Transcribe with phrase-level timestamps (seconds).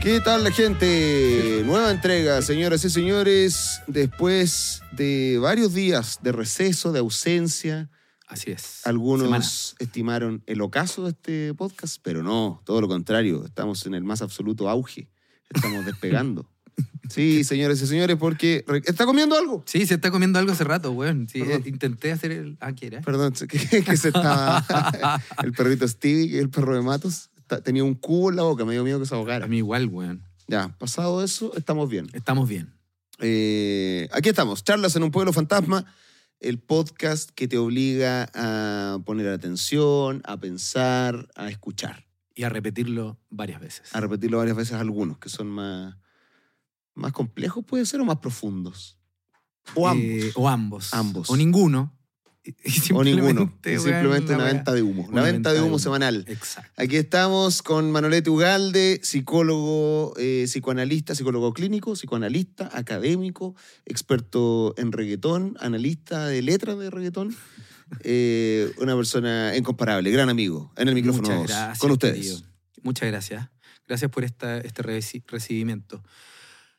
[0.00, 1.62] ¿Qué tal la gente?
[1.66, 7.90] Nueva entrega, señoras y señores, después de varios días de receso, de ausencia.
[8.26, 8.86] Así es.
[8.86, 9.44] Algunos Semana.
[9.78, 14.22] estimaron el ocaso de este podcast, pero no, todo lo contrario, estamos en el más
[14.22, 15.10] absoluto auge,
[15.50, 16.48] estamos despegando.
[17.10, 18.64] Sí, señoras y señores, porque...
[18.84, 19.64] ¿Está comiendo algo?
[19.66, 21.28] Sí, se está comiendo algo hace rato, weón.
[21.28, 22.56] Sí, eh, intenté hacer el.
[22.60, 23.00] Ah, ¿qué era?
[23.00, 24.64] Perdón, que, que se estaba...
[25.42, 27.29] el perrito Stevie, que es el perro de Matos, está-
[27.62, 29.46] tenía un cubo en la boca, me dio miedo que se A ahogara.
[29.46, 30.22] mí igual, weón.
[30.48, 32.08] Ya, pasado eso, estamos bien.
[32.12, 32.72] Estamos bien.
[33.18, 35.84] Eh, aquí estamos, Charlas en un Pueblo Fantasma,
[36.40, 43.18] el podcast que te obliga a poner atención, a pensar, a escuchar, Y a repetirlo
[43.28, 43.94] varias veces.
[43.94, 45.96] a repetirlo varias veces algunos que son más,
[46.94, 48.96] más complejos, puede ser, o más profundos.
[49.74, 50.04] O ambos.
[50.06, 50.94] Eh, o ambos.
[50.94, 51.28] Ambos.
[51.30, 51.94] O ninguno.
[52.64, 53.52] Y- o ninguno.
[53.62, 55.02] simplemente, una venta de humo.
[55.02, 56.24] Una Una venta de humo semanal.
[56.26, 56.70] Exacto.
[56.82, 65.56] Aquí estamos con Manolete Ugalde, psicólogo, eh, psicoanalista, psicólogo clínico, psicoanalista, académico, experto en reggaetón,
[65.60, 67.36] analista de letras de reggaetón.
[68.04, 71.78] Eh, una persona incomparable, gran amigo, en el micrófono Muchas gracias.
[71.80, 72.14] con ustedes.
[72.14, 72.38] querido.
[72.84, 73.48] Muchas gracias.
[73.88, 76.00] Gracias por esta, este reci- recibimiento.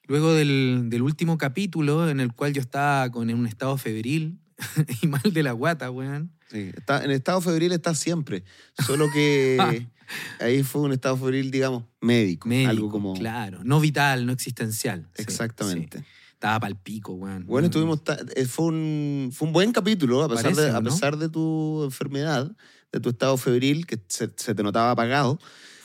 [0.08, 4.40] Luego del, del último capítulo en el cual yo estaba con en un estado febril
[5.02, 6.32] y mal de la guata, weón.
[6.52, 8.44] Sí, está, en estado febril está siempre,
[8.86, 9.58] solo que
[10.40, 13.14] ahí fue un estado febril, digamos, médico, Médico, algo como...
[13.14, 15.08] Claro, no vital, no existencial.
[15.16, 16.00] Sí, Exactamente.
[16.00, 16.06] sí.
[16.34, 17.46] Estaba pal pico, weón.
[17.46, 18.02] Bueno, estuvimos
[18.36, 20.90] eh, fue, un, fue un buen capítulo, a pesar, Parece, de, a ¿no?
[20.90, 22.52] pesar de tu enfermedad,
[22.92, 25.40] de tu estado febril, que se, se te notaba apagado.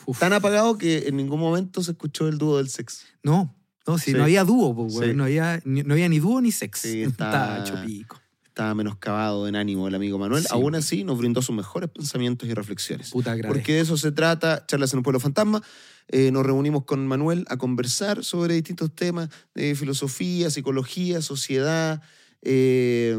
[0.05, 0.19] Uf.
[0.19, 3.05] Tan apagado que en ningún momento se escuchó el dúo del sexo.
[3.23, 3.55] No,
[3.85, 4.17] no, si Sí.
[4.17, 5.09] no había dúo, pues, weón.
[5.11, 5.15] Sí.
[5.15, 6.79] No, había, ni, no había ni dúo ni sex.
[6.79, 8.19] Sí, está- estaba hecho pico.
[8.57, 10.41] Estaba menoscabado en ánimo el amigo Manuel.
[10.41, 13.11] Sí, Aún así, nos brindó sus mejores pensamientos y reflexiones.
[13.11, 13.35] Puta.
[13.47, 15.61] Porque de eso se trata, Charlas en un Pueblo Fantasma.
[16.07, 22.01] Eh, nos reunimos con Manuel a conversar sobre distintos temas de filosofía, psicología, sociedad,
[22.41, 23.15] eh,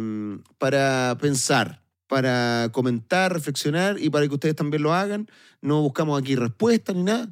[0.59, 5.29] para pensar, para comentar, reflexionar y para que ustedes también lo hagan.
[5.61, 7.31] No buscamos aquí respuestas ni nada,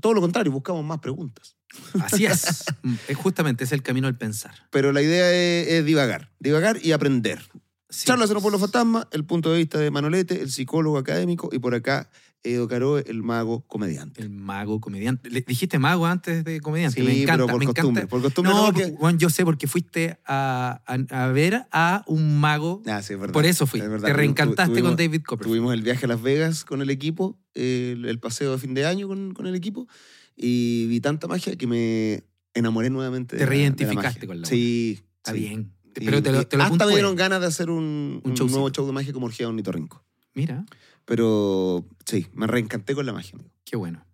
[0.00, 1.53] todo lo contrario, buscamos más preguntas.
[2.02, 2.64] Así es.
[2.82, 4.54] Mm, es justamente es el camino al pensar.
[4.70, 7.40] Pero la idea es, es divagar, divagar y aprender.
[7.90, 8.06] Sí.
[8.06, 11.60] Charlas en un pueblo fantasma, el punto de vista de Manolete, el psicólogo académico, y
[11.60, 12.10] por acá
[12.42, 14.20] Edo Caroe, el mago comediante.
[14.20, 15.30] El mago comediante.
[15.30, 17.00] Le- dijiste mago antes de comediante.
[17.00, 18.00] Sí, me encanta, pero por me costumbre.
[18.02, 18.10] encanta.
[18.10, 22.02] Por costumbre no, no, porque, weón, yo sé porque fuiste a, a- a ver a
[22.08, 22.82] un mago.
[22.86, 23.32] Ah, sí, es verdad.
[23.32, 23.80] Por eso fui.
[23.80, 24.08] Es verdad.
[24.08, 25.56] Te reencantaste tuvimos- con David Copperfield.
[25.56, 28.84] Tuvimos el viaje a Las Vegas con el equipo, el, el paseo de fin de
[28.86, 29.86] año con, con el equipo,
[30.36, 32.24] y vi tanta magia que me
[32.54, 33.36] enamoré nuevamente.
[33.36, 34.26] Te la- reidentificaste magia.
[34.26, 35.04] con la Sí.
[35.18, 35.38] Está sí.
[35.38, 35.72] bien.
[35.96, 38.30] Y- Pero te lo, y te lo hasta me dieron ganas de hacer un, Un
[38.30, 38.46] un showcito.
[38.46, 40.04] nuevo show de magia como Orgía Ornitorrinco.
[40.34, 40.64] Mira,
[41.04, 43.32] Pero sí, me reencanté con la magia.
[43.34, 43.50] amigo.
[43.64, 44.04] qué bueno.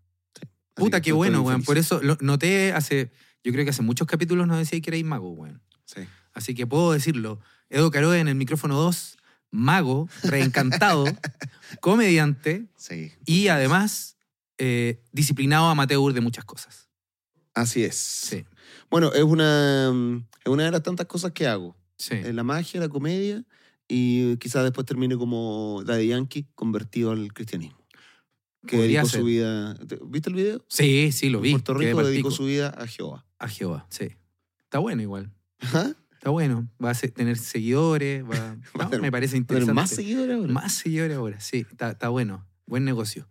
[0.74, 1.62] Puta, qué bueno, weón.
[1.62, 3.10] Por eso lo noté hace.
[3.44, 5.60] Yo creo que hace muchos capítulos nos decía que erais mago, weón.
[5.84, 6.02] Sí.
[6.32, 7.40] Así que puedo decirlo.
[7.68, 9.16] Edo Caroe en el micrófono 2,
[9.50, 11.04] mago, reencantado,
[11.80, 13.12] comediante Sí.
[13.26, 14.16] y además
[14.62, 16.88] eh, disciplinado amateur de muchas cosas.
[17.54, 17.96] Así es.
[17.96, 18.44] Sí,
[18.90, 21.76] Bueno, es una, mm, es una de las tantas cosas que hago.
[21.96, 22.14] sí.
[22.32, 23.44] La magia, la comedia
[23.88, 27.78] y quizás después termine como Daddy Yankee convertido al cristianismo.
[28.66, 29.20] Que Podría dedicó ser.
[29.20, 29.74] su vida.
[29.88, 30.64] ¿te- ¿Viste el video?
[30.68, 31.50] Sí, sí, lo En vi.
[31.52, 33.26] Puerto Rico dedicó su vida a Jehová.
[33.38, 34.10] A Jehová, sí.
[34.64, 35.32] Está bueno igual.
[35.60, 35.94] Ajá.
[36.12, 36.68] Está bueno.
[36.82, 38.22] Va a tener seguidores.
[38.24, 38.28] Va,
[38.78, 39.72] Va no, tener- me parece ¿Tener interesante.
[39.74, 40.52] más seguidores ahora?
[40.52, 41.66] Más seguidores ahora, sí.
[41.70, 42.46] Está, está bueno.
[42.66, 43.26] Buen negocio.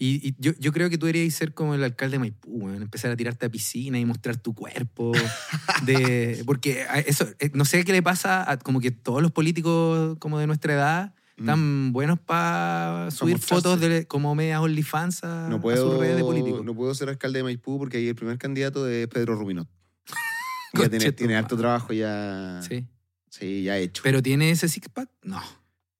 [0.00, 2.82] Y, y yo, yo creo que tú deberías ser como el alcalde de Maipú, weón,
[2.82, 5.12] empezar a tirarte a piscina y mostrar tu cuerpo.
[5.84, 9.32] De, porque a eso, eh, no sé qué le pasa a como que todos los
[9.32, 15.48] políticos como de nuestra edad están buenos para subir fotos de como medias OnlyFans a,
[15.48, 16.64] No a puedo, sus redes de políticos.
[16.64, 19.68] no puedo ser alcalde de Maipú porque ahí el primer candidato es Pedro Ruminot.
[20.74, 22.60] ya tiene, tiene harto trabajo ya.
[22.68, 22.86] Sí.
[23.30, 24.02] Sí, ya hecho.
[24.02, 25.10] Pero tiene ese six pack?
[25.22, 25.40] No,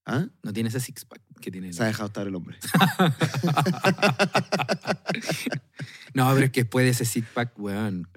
[0.07, 0.27] ¿Ah?
[0.43, 1.73] no tiene ese six pack que tiene.
[1.73, 2.59] Se ha dejado estar el hombre.
[6.15, 8.09] No, pero es que después de ese six pack, weón.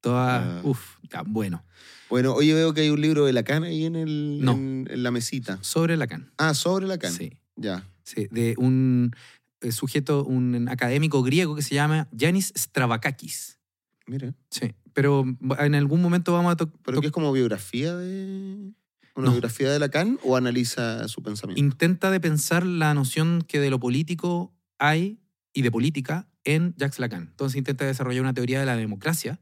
[0.00, 0.58] Toda.
[0.58, 0.60] Ah.
[0.64, 1.64] Uf, bueno.
[2.08, 4.52] Bueno, oye, veo que hay un libro de Lacan ahí en, el, No.
[4.52, 5.58] en, en la mesita.
[5.62, 6.30] Sobre Lacan.
[6.36, 7.12] Ah, sobre Lacan.
[7.12, 7.32] Sí.
[7.56, 7.88] Ya.
[8.04, 9.12] Sí, de un
[9.60, 13.58] eh, sujeto, un académico griego que se llama Yanis Stravakakis.
[14.06, 14.34] Mira.
[14.50, 15.24] Sí, pero
[15.58, 16.78] en algún momento vamos a tocar.
[16.84, 18.72] ¿Pero qué es como biografía de.
[19.14, 19.32] ¿Una No.
[19.32, 21.60] biografía de Lacan o analiza su pensamiento?
[21.60, 25.18] Intenta de pensar la noción que de lo político hay
[25.52, 27.22] y de política en Jacques Lacan.
[27.30, 29.38] Entonces intenta desarrollar una teoría de la democracia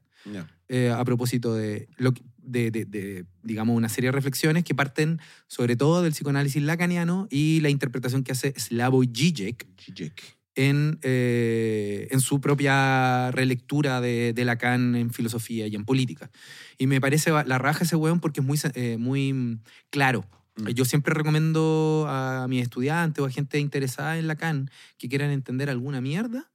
[0.69, 4.75] eh, a propósito de, lo, que- de, de- de, digamos, una serie de reflexiones que
[4.75, 10.39] parten sobre todo del psicoanálisis lacaniano y la interpretación que hace Slavoj Žižek Zizek.
[10.55, 16.31] En, eh, en su propia relectura de, de, Lacan en filosofía y en política.
[16.79, 20.27] Y me parece la raja ese weón porque es muy, eh, muy mm, claro.
[20.57, 20.69] Mm.
[20.69, 25.71] Yo siempre recomiendo a mis estudiantes o a gente interesada en Lacan que quieran entender
[25.71, 26.51] alguna mierda.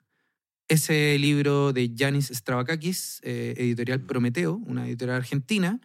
[0.68, 5.80] Ese libro de Yanis Stravakakis, eh, editorial Prometeo, una editorial argentina,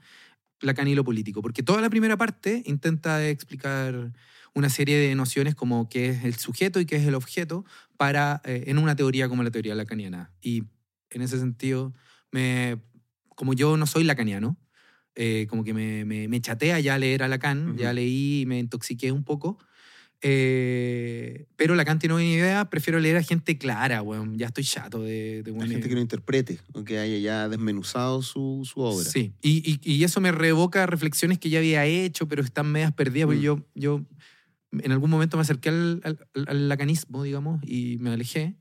[0.62, 1.42] Lacan y lo político.
[1.42, 4.12] Porque toda la primera parte intenta explicar
[4.55, 7.64] una serie de nociones como qué es el sujeto y qué es el objeto
[7.97, 10.32] para, eh, en una teoría como la teoría lacaniana.
[10.41, 10.64] Y
[11.11, 11.94] en ese sentido,
[12.31, 12.79] me,
[13.37, 14.56] como yo no soy lacaniano,
[15.14, 19.12] eh, como que me, me, chatea ya leer a Lacan, ya leí y me intoxiqué
[19.12, 19.58] un poco.
[20.23, 25.03] Eh, pero Lacan tiene una idea, prefiero leer a gente clara, bueno, ya estoy chato
[25.03, 25.43] de...
[25.43, 29.08] de gente que no interprete, o que haya ya desmenuzado su, su obra.
[29.08, 32.93] Sí, y, y, y, eso me revoca reflexiones que ya había hecho, pero están medias
[32.93, 33.44] perdidas, porque mm.
[33.44, 34.05] yo, yo
[34.72, 36.00] en algún momento me acerqué al,
[36.46, 38.56] al, lacanismo, digamos, y me alejé.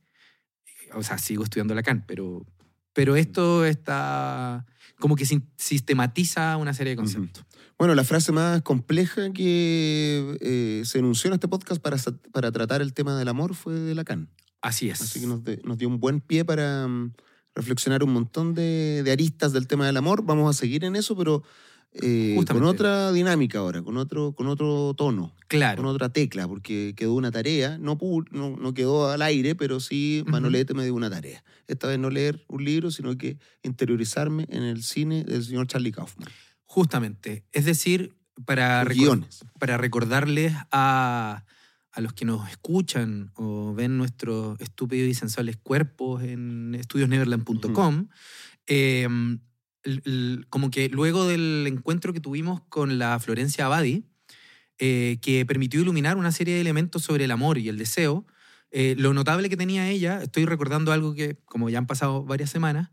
[0.94, 2.46] O sea, sigo estudiando Lacan, pero,
[2.94, 4.66] pero esto está
[5.00, 5.26] como que
[5.56, 7.46] sistematiza una serie de conceptos.
[7.78, 11.98] Bueno, la frase más compleja que eh, se enunció en este podcast para,
[12.34, 14.30] para tratar el tema del amor fue de Lacan.
[14.62, 15.02] Así es.
[15.02, 17.14] Así que nos, nos dio un buen pie para mm,
[17.56, 20.24] reflexionar un montón de, de, aristas del tema del amor.
[20.26, 21.44] Vamos a seguir en eso, pero
[21.92, 25.82] eh, con otra dinámica ahora, con otro, con otro tono, claro.
[25.82, 27.98] con otra tecla, porque quedó una tarea, no,
[28.32, 31.44] no, no quedó al aire, pero sí Manolete me dio una tarea.
[31.68, 35.92] Esta vez no leer un libro, sino que interiorizarme en el cine del señor Charlie
[35.92, 36.30] Kaufman.
[36.66, 38.16] Justamente, es decir,
[38.46, 38.86] para,
[39.60, 41.44] para recordarles a,
[41.92, 48.08] a los que nos escuchan o ven nuestros estúpidos y sensuales cuerpos en estudiosneverland.com,
[50.50, 54.06] como que luego del encuentro que tuvimos con la Florencia Abadi,
[54.78, 58.26] eh, que permitió iluminar una serie de elementos sobre el amor y el deseo,
[58.72, 62.50] eh, lo notable que tenía ella, estoy recordando algo que, como ya han pasado varias
[62.50, 62.92] semanas,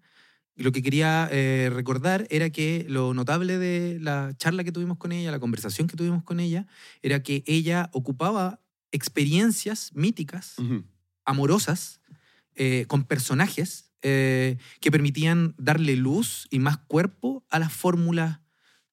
[0.57, 5.13] lo que quería eh, recordar era que lo notable de la charla que tuvimos con
[5.13, 6.67] ella, la conversación que tuvimos con ella,
[7.03, 8.61] era que ella ocupaba
[8.91, 10.57] experiencias míticas,
[11.25, 12.01] amorosas,
[12.87, 18.41] con personajes eh, que permitían darle luz y más cuerpo a las fórmulas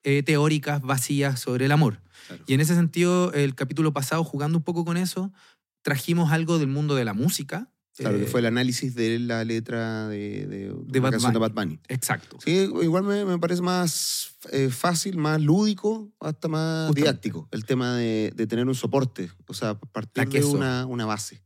[0.04, 2.02] eh, teóricas vacías sobre el amor.
[2.48, 5.34] Y en ese sentido, el capítulo pasado, jugando un poco con eso,
[5.82, 7.70] trajimos algo del mundo de la música.
[7.98, 11.40] Claro, que eh, fue el análisis de la letra de, de, de, Bad, canción de
[11.40, 11.80] Bad Bunny.
[11.90, 12.38] Exacto.
[12.44, 12.52] Sí,
[12.82, 14.32] igual me, me parece más
[14.72, 19.76] fácil, más lúdico, hasta más didáctico, el tema de, de, tener un soporte, o sea,
[19.76, 21.44] partir de una, una base.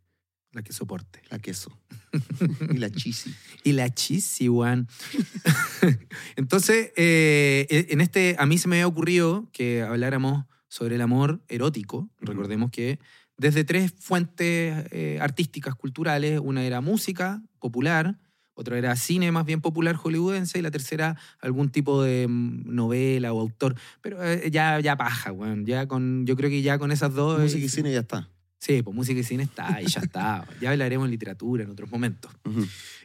[0.51, 1.21] La que soporte.
[1.29, 1.77] La queso.
[2.73, 3.33] y la chisi.
[3.63, 4.87] y la chisi, Juan.
[6.35, 11.01] Entonces, eh, e, en este, a mí se me había ocurrido que habláramos sobre el
[11.01, 12.09] amor erótico.
[12.19, 12.99] Recordemos que
[13.37, 18.17] desde tres fuentes eh, artísticas, culturales, una era música popular,
[18.53, 23.31] otra era cine más bien popular hollywoodense y la tercera algún tipo de mm, novela
[23.31, 23.75] o autor.
[24.01, 25.65] Pero eh, ya, ya paja, Juan.
[25.65, 27.39] Ya con, yo creo que ya con esas dos...
[27.39, 28.31] Música y cine ya está.
[28.59, 30.47] Sí, pues música y cine está y ya está.
[30.61, 32.31] ya hablaremos en literatura en otros momentos.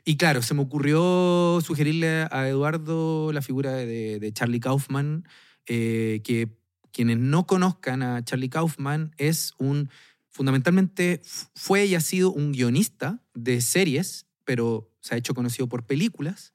[0.05, 5.25] Y claro, se me ocurrió sugerirle a Eduardo la figura de, Charlie Kaufman,
[5.67, 6.49] eh, que
[6.93, 9.91] quienes no conozcan a Charlie Kaufman es un,
[10.31, 11.21] fundamentalmente
[11.55, 16.53] fue y ha sido un guionista de series, pero se ha hecho conocido por películas,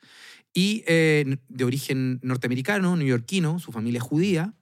[0.54, 4.54] y eh, de origen norteamericano, neoyorquino, su familia es judía,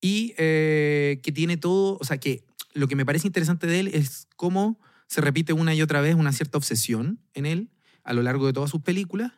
[0.00, 2.44] y eh, que tiene todo, o sea, que
[2.74, 6.14] lo que me parece interesante de él es cómo se repite una y otra vez
[6.14, 7.70] una cierta obsesión en él
[8.02, 9.32] a lo largo de todas sus películas,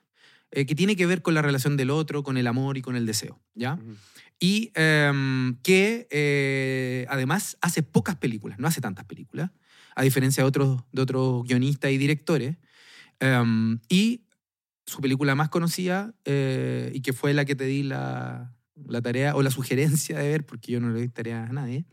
[0.50, 2.96] eh, que tiene que ver con la relación del otro, con el amor y con
[2.96, 3.78] el deseo, ¿ya?
[4.40, 9.50] Y em, que eh, además hace pocas películas, no hace tantas películas,
[9.94, 12.56] a diferencia de otros, de otros guionistas y directores.
[13.20, 14.26] Em, y
[14.86, 18.54] su película más conocida, eh, y que fue la que te di la,
[18.86, 21.86] la, tarea o la sugerencia de ver, porque yo no le di tarea a nadie,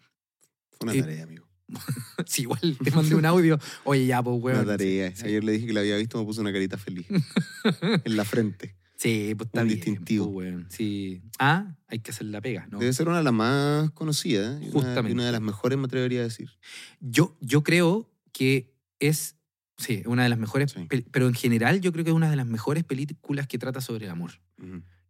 [0.83, 1.47] una tarea, amigo.
[2.25, 3.59] sí, igual te mandé un audio.
[3.83, 4.59] Oye, ya, pues, weón.
[4.59, 5.13] Una tarea.
[5.23, 7.07] Ayer le dije que la había visto, me puso una carita feliz.
[8.03, 8.75] en la frente.
[8.95, 10.31] Sí, pues está un bien, distintivo.
[10.31, 11.21] Pues, Sí.
[11.39, 12.79] Ah, hay que hacer la pega, ¿no?
[12.79, 14.61] Debe ser una de las más conocidas.
[14.71, 15.11] Justamente.
[15.11, 16.51] Una, de las mejores, me atrevería a decir.
[16.99, 19.35] Yo, yo creo que es.
[19.77, 20.75] Sí, una de las mejores.
[21.11, 24.05] Pero en general, yo creo que es una de las mejores películas que trata sobre
[24.05, 24.39] el amor.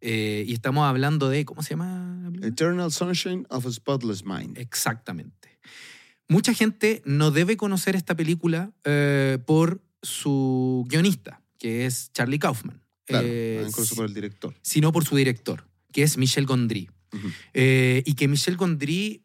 [0.00, 2.32] Eh, y estamos hablando de, ¿cómo se llama?
[2.42, 4.58] Eternal Sunshine of a Spotless Mind.
[4.58, 5.53] Exactamente.
[6.28, 12.82] Mucha gente no debe conocer esta película eh, por su guionista, que es Charlie Kaufman.
[13.06, 14.54] Claro, eh, incluso por el director.
[14.62, 16.88] Sino por su director, que es Michel Gondry.
[17.52, 19.22] y que Michel Gondry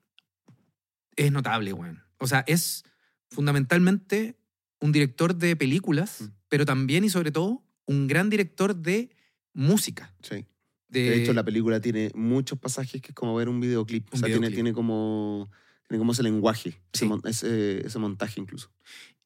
[1.15, 2.03] es notable, weón.
[2.19, 2.83] O sea, es
[3.29, 4.37] fundamentalmente
[4.81, 6.25] un director de películas, Mm.
[6.49, 9.09] pero también y sobre todo un gran director de
[9.53, 10.13] música.
[10.21, 10.45] Sí.
[10.89, 14.07] De, De hecho, la película tiene muchos pasajes que es como ver un videoclip.
[14.13, 14.55] o sea, tiene, videoclip.
[14.55, 15.49] tiene como
[15.89, 17.11] tiene como ese lenguaje, ese, Sí.
[17.25, 18.71] ese, ese montaje incluso.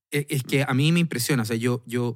[0.10, 1.44] Es, es que a mí me impresiona.
[1.44, 2.16] O sea, yo, yo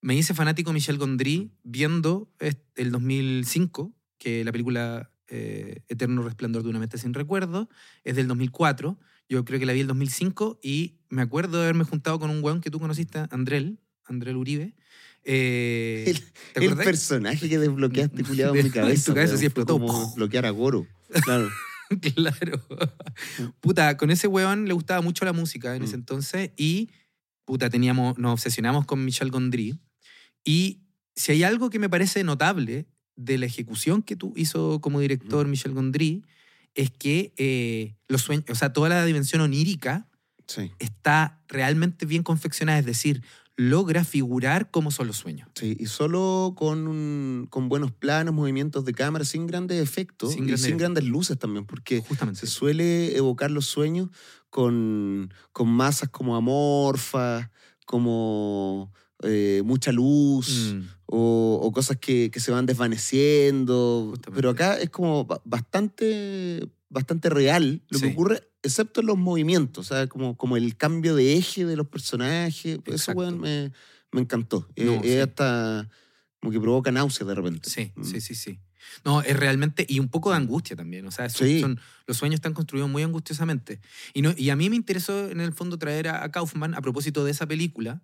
[0.00, 2.32] me hice fanático de Michel Gondry viendo
[2.76, 7.68] el 2005, que la película eh, Eterno Resplandor de una mente sin recuerdo
[8.04, 8.98] es del 2004.
[9.28, 12.42] Yo creo que la vi el 2005 y me acuerdo de haberme juntado con un
[12.42, 14.74] weón que tú conociste, Andrel, Andrel Uribe.
[15.24, 16.22] Eh, El-
[16.54, 19.10] ¿Te El personaje que desbloqueaste, culiado, en mi En cabeza.
[19.10, 19.74] tu cabeza sí explotó.
[19.74, 20.86] Como bloquear a Goro.
[21.24, 21.48] Claro.
[22.14, 22.60] Claro.
[23.60, 25.84] Puta, con ese weón le gustaba mucho la música en Mm.
[25.84, 26.90] ese entonces y
[27.44, 29.78] puta, teníamos, nos obsesionamos con Michel Gondry.
[30.44, 30.82] Y
[31.16, 35.46] si hay algo que me parece notable de la ejecución que tú hizo como director
[35.48, 36.24] Michel Gondry,
[36.74, 40.06] es que eh, los sueños, o sea, toda la dimensión onírica
[40.46, 40.70] Sí.
[40.78, 43.22] está realmente bien confeccionada, es decir,
[43.56, 45.48] logra figurar cómo son los sueños.
[45.54, 50.44] Sí, y solo con, un- con buenos planos, movimientos de cámara, sin grandes efectos Sin
[50.44, 52.40] y grandes sin grandes luces también, porque Justamente.
[52.40, 54.08] se suele evocar los sueños
[54.48, 57.50] con, con masas como amorfas,
[57.86, 58.92] como
[59.22, 60.74] eh, mucha luz.
[60.76, 60.80] Mm,
[61.12, 64.06] o, o cosas que, que se van desvaneciendo.
[64.10, 64.36] Justamente.
[64.36, 68.06] Pero acá es como ba- bastante, bastante real lo Sí.
[68.06, 71.86] que ocurre, excepto en los movimientos, sea, como, como el cambio de eje de los
[71.88, 72.78] personajes.
[72.84, 73.20] Eso, Exacto.
[73.20, 73.72] weón, me,
[74.12, 74.68] me encantó.
[74.76, 75.18] Eh, No, es sí.
[75.18, 75.88] hasta
[76.40, 77.70] como que provoca náuseas de repente.
[77.70, 78.04] Sí, Mm.
[78.04, 78.58] sí, sí, sí.
[79.04, 81.60] No, es realmente, y un poco de angustia también, o sea, son- Sí.
[81.60, 83.78] son- los sueños están construidos muy angustiosamente.
[84.14, 86.80] Y, no, y a mí me interesó en el fondo traer a, a Kaufman a
[86.80, 88.02] propósito de esa película,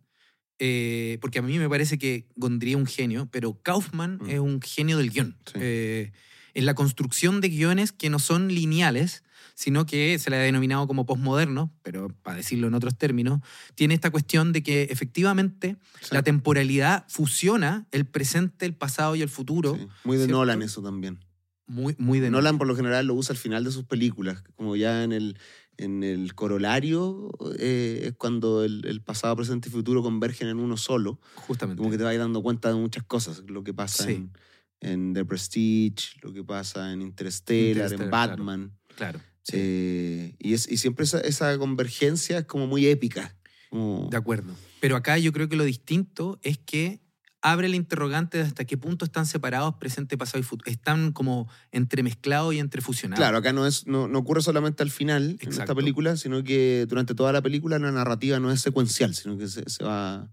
[0.59, 4.31] eh, porque a mí me parece que Gondry es un genio, pero Kaufman Mm.
[4.31, 5.37] es un genio del guion.
[5.47, 5.52] Sí.
[5.61, 6.12] Eh,
[6.57, 9.23] en la construcción de guiones que no son lineales,
[9.55, 13.41] sino que se le ha denominado como postmoderno, pero para decirlo en otros términos,
[13.75, 19.23] tiene esta cuestión de que efectivamente Sí, la temporalidad fusiona el presente, el pasado y
[19.23, 19.77] el futuro.
[19.77, 19.87] sí.
[20.05, 20.39] Muy de ¿cierto?
[20.39, 21.21] Nolan eso también.
[21.69, 24.77] Muy, muy de Nolan por lo general lo usa al final de sus películas, como
[24.77, 25.37] ya en el,
[25.79, 30.77] en el corolario eh, es cuando el, el pasado, presente y futuro convergen en uno
[30.77, 31.19] solo.
[31.35, 31.79] Justamente.
[31.79, 34.13] como que te vas dando cuenta de muchas cosas, lo que pasa Sí.
[34.13, 34.31] en,
[34.80, 38.30] en The Prestige, lo que pasa en Interstellar, en Interstellar, claro.
[38.45, 38.73] Batman.
[38.97, 39.21] Claro.
[39.42, 43.37] sí, Eh, y, es, y siempre esa, esa convergencia es como muy épica.
[43.71, 44.54] como- de acuerdo.
[44.80, 47.00] Pero acá yo creo que lo distinto es que
[47.42, 50.71] abre el interrogante de hasta qué punto están separados presente, pasado y futuro.
[50.71, 53.21] Están como entremezclados y entrefusionados.
[53.21, 55.76] Claro, acá no, es, no, no ocurre solamente al final en esta Exacto.
[55.76, 59.68] película, sino que durante toda la película la narrativa no es secuencial, sino que se,
[59.68, 60.28] se va,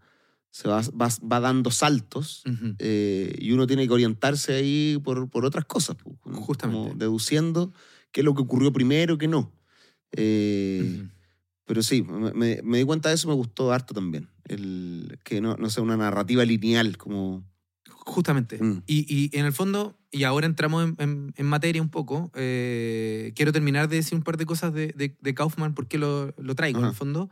[0.53, 2.43] se va, va, va dando saltos
[2.77, 6.95] eh, y uno tiene que orientarse ahí por, por otras cosas, pues, como Justamente.
[6.99, 7.73] deduciendo
[8.11, 9.51] qué es lo que ocurrió primero, qué no.
[10.11, 11.07] Eh.
[11.65, 14.29] Pero sí, me, me- di cuenta de eso, me gustó harto también.
[14.45, 17.43] El, que no, no sea una narrativa lineal, como...
[18.05, 18.61] Justamente.
[18.61, 18.83] Mm.
[18.85, 23.31] Y, y en el fondo, y ahora entramos en, en- en materia un poco, eh,
[23.35, 26.53] quiero terminar de decir un par de cosas de, de- de Kaufman, porque lo, lo
[26.53, 27.29] traigo en el fondo.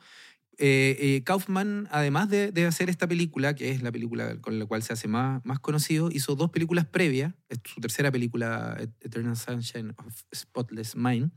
[0.63, 4.65] Eh, eh, Kaufman, además de, de hacer esta película, que es la película con la
[4.67, 7.33] cual se hace más, más conocido, hizo dos películas previas.
[7.65, 11.31] Su tercera película, Eternal Sunshine of Spotless Mind.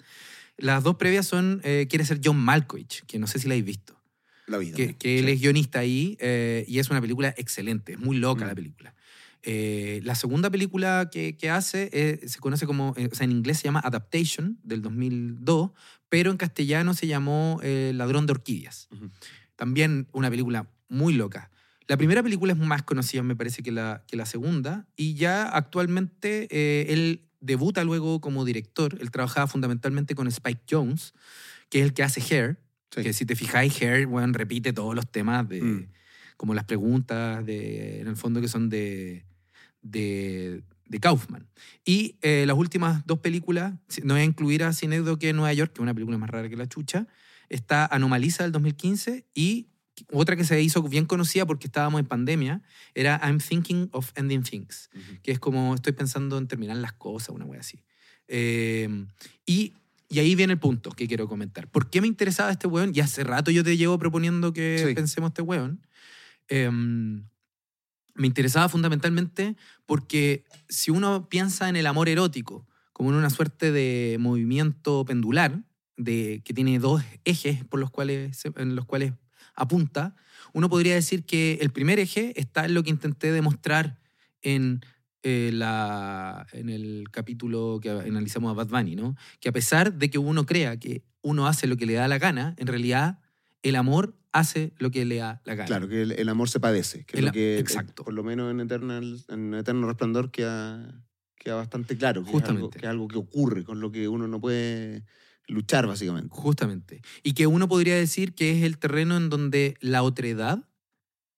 [0.59, 3.64] Las dos previas son eh, Quiere ser John Malkovich, que no sé si la habéis
[3.64, 3.99] visto
[4.47, 4.76] La vida.
[4.76, 8.45] que, que él es guionista ahí eh, y es una película excelente, es muy loca
[8.45, 8.49] Mm.
[8.49, 8.95] la película.
[9.47, 13.33] Eh, la segunda película que, que hace eh, se conoce como, eh, o sea, en
[13.33, 15.71] inglés se llama Adaptation del 2002,
[16.14, 18.88] pero en castellano se llamó eh, Ladrón de Orquídeas.
[19.56, 21.50] También una película muy loca.
[21.88, 25.49] La primera película es más conocida, me parece, que la, que la segunda, y ya
[25.49, 28.97] actualmente eh, él debuta luego como director.
[29.00, 31.14] Él trabajaba fundamentalmente con Spike Jones,
[31.68, 32.61] que es el que hace Hair,
[32.94, 33.02] Sí.
[33.02, 35.62] que si te fijáis, Hair, bueno, repite todos los temas de.
[35.62, 35.88] Mm.
[36.37, 39.25] como las preguntas, de, en el fondo, que son de.
[39.83, 41.47] de, de Kaufman.
[41.85, 45.79] Y eh, las últimas dos películas, no voy a incluir a Cinedoque Nueva York, que
[45.79, 47.07] es una película más rara que la chucha.
[47.49, 49.69] Está Anomaliza del 2015 y
[50.11, 52.62] otra que se hizo bien conocida porque estábamos en pandemia
[52.95, 54.91] era I'm Thinking of Ending Things
[55.23, 57.85] que es como estoy pensando en terminar las cosas, una wea así.
[58.26, 58.88] Eh,
[59.47, 59.75] y,
[60.09, 61.69] y ahí viene el punto que quiero comentar.
[61.71, 62.93] ¿Por qué me interesaba este weón?
[62.95, 64.95] Y hace rato yo te llevo proponiendo que Sí.
[64.95, 65.87] pensemos este weón.
[66.49, 66.71] Eh,
[68.14, 69.56] me interesaba fundamentalmente
[69.87, 75.64] porque si uno piensa en el amor erótico como en una suerte de movimiento pendular,
[75.97, 79.12] de, que tiene dos ejes por los cuales, en los cuales
[79.56, 80.14] apunta,
[80.52, 83.99] uno podría decir que el primer eje está en lo que intenté demostrar
[84.42, 84.80] en,
[85.25, 89.16] eh, la, en el capítulo que analizamos a Bad Bunny, ¿no?
[89.40, 92.18] Que a pesar de que uno crea que uno hace lo que le da la
[92.18, 93.18] gana, en realidad
[93.64, 95.67] el amor hace lo que le da la gana.
[95.67, 97.05] Claro, que el, el amor se padece.
[97.07, 98.05] Que es El- lo que, exacto.
[98.05, 101.03] Por lo menos en, Eternal, en Eterno Resplandor queda,
[101.37, 102.23] queda bastante claro.
[102.25, 102.79] Que Es algo, Justamente.
[102.81, 105.05] que es algo que ocurre, con lo que uno no puede
[105.47, 106.29] luchar, básicamente.
[106.31, 107.00] Justamente.
[107.23, 110.64] Y que uno podría decir que es el terreno en donde la otredad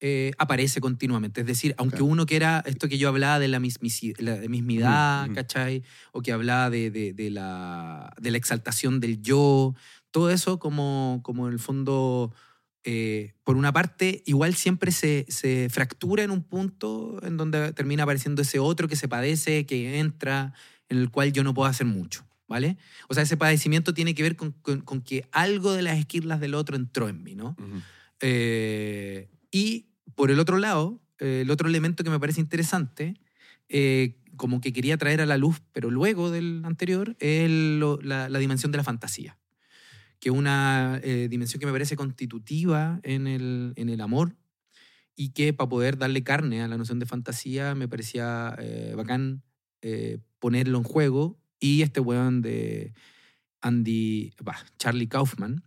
[0.01, 1.41] eh, aparece continuamente.
[1.41, 2.05] Es decir, aunque Claro.
[2.13, 5.35] uno quiera esto que yo hablaba de la, la mismidad, Ujú, ujú.
[5.35, 5.83] ¿cachai?
[6.13, 9.75] O que hablaba de, de- de la, de la exaltación del yo,
[10.11, 12.33] todo eso como, como en el fondo,
[12.89, 18.05] eh, por una parte, igual siempre se, se fractura en un punto en donde termina
[18.05, 20.55] apareciendo ese otro que se padece, que entra,
[20.89, 22.79] en el cual yo no puedo hacer mucho, ¿vale?
[23.09, 26.39] O sea, ese padecimiento tiene que ver con, con- con que algo de las esquirlas
[26.41, 27.57] del otro entró en mí, ¿no?
[28.21, 33.15] Eh, y por el otro lado, eh, el otro elemento que me parece interesante,
[34.37, 38.79] como que quería traer a la luz, pero luego del anterior, es la dimensión de
[38.79, 39.39] la fantasía,
[40.27, 44.35] que una eh, dimensión que me parece constitutiva en el, en el amor
[45.15, 49.45] y que para poder darle carne a la noción de fantasía me parecía eh, bacán
[49.83, 52.93] eh, ponerlo en juego y este weón de
[53.61, 55.63] Andy, bah, Charlie Kaufman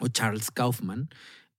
[0.00, 1.10] o Charles Kaufman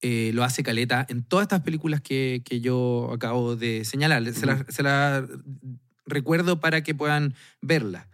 [0.02, 4.26] eh, lo hace caleta en todas estas películas que, que yo acabo de señalar.
[4.34, 5.24] Se las se las
[6.08, 8.10] recuerdo para que puedan verla.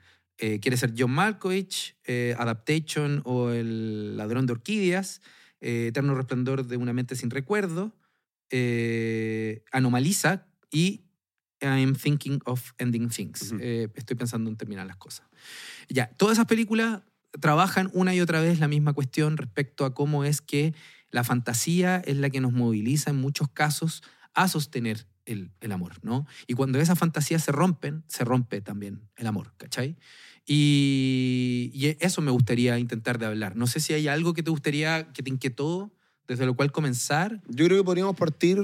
[0.45, 5.21] Eh, quiere ser John Malkovich, eh, Adaptation o El ladrón de orquídeas,
[5.61, 7.95] eh, Eterno resplandor de una mente sin recuerdo,
[8.49, 11.05] eh, Anomaliza y
[11.61, 13.53] I'm thinking of ending things.
[13.53, 13.61] Ujú.
[13.61, 15.25] Eh, estoy pensando en terminar las cosas.
[15.87, 17.03] Ya, todas esas películas
[17.39, 20.75] trabajan una y otra vez la misma cuestión respecto a cómo es que
[21.09, 25.93] la fantasía es la que nos moviliza en muchos casos a sostener el, el amor,
[26.03, 26.27] ¿no?
[26.47, 29.95] Y cuando esas fantasías se rompen, se rompe también el amor, ¿cachai?
[30.45, 33.55] Y, y eso me gustaría intentar de hablar.
[33.55, 35.91] No sé si hay algo que te gustaría, que te inquietó,
[36.27, 37.41] desde lo cual comenzar.
[37.47, 38.57] Yo creo que podríamos partir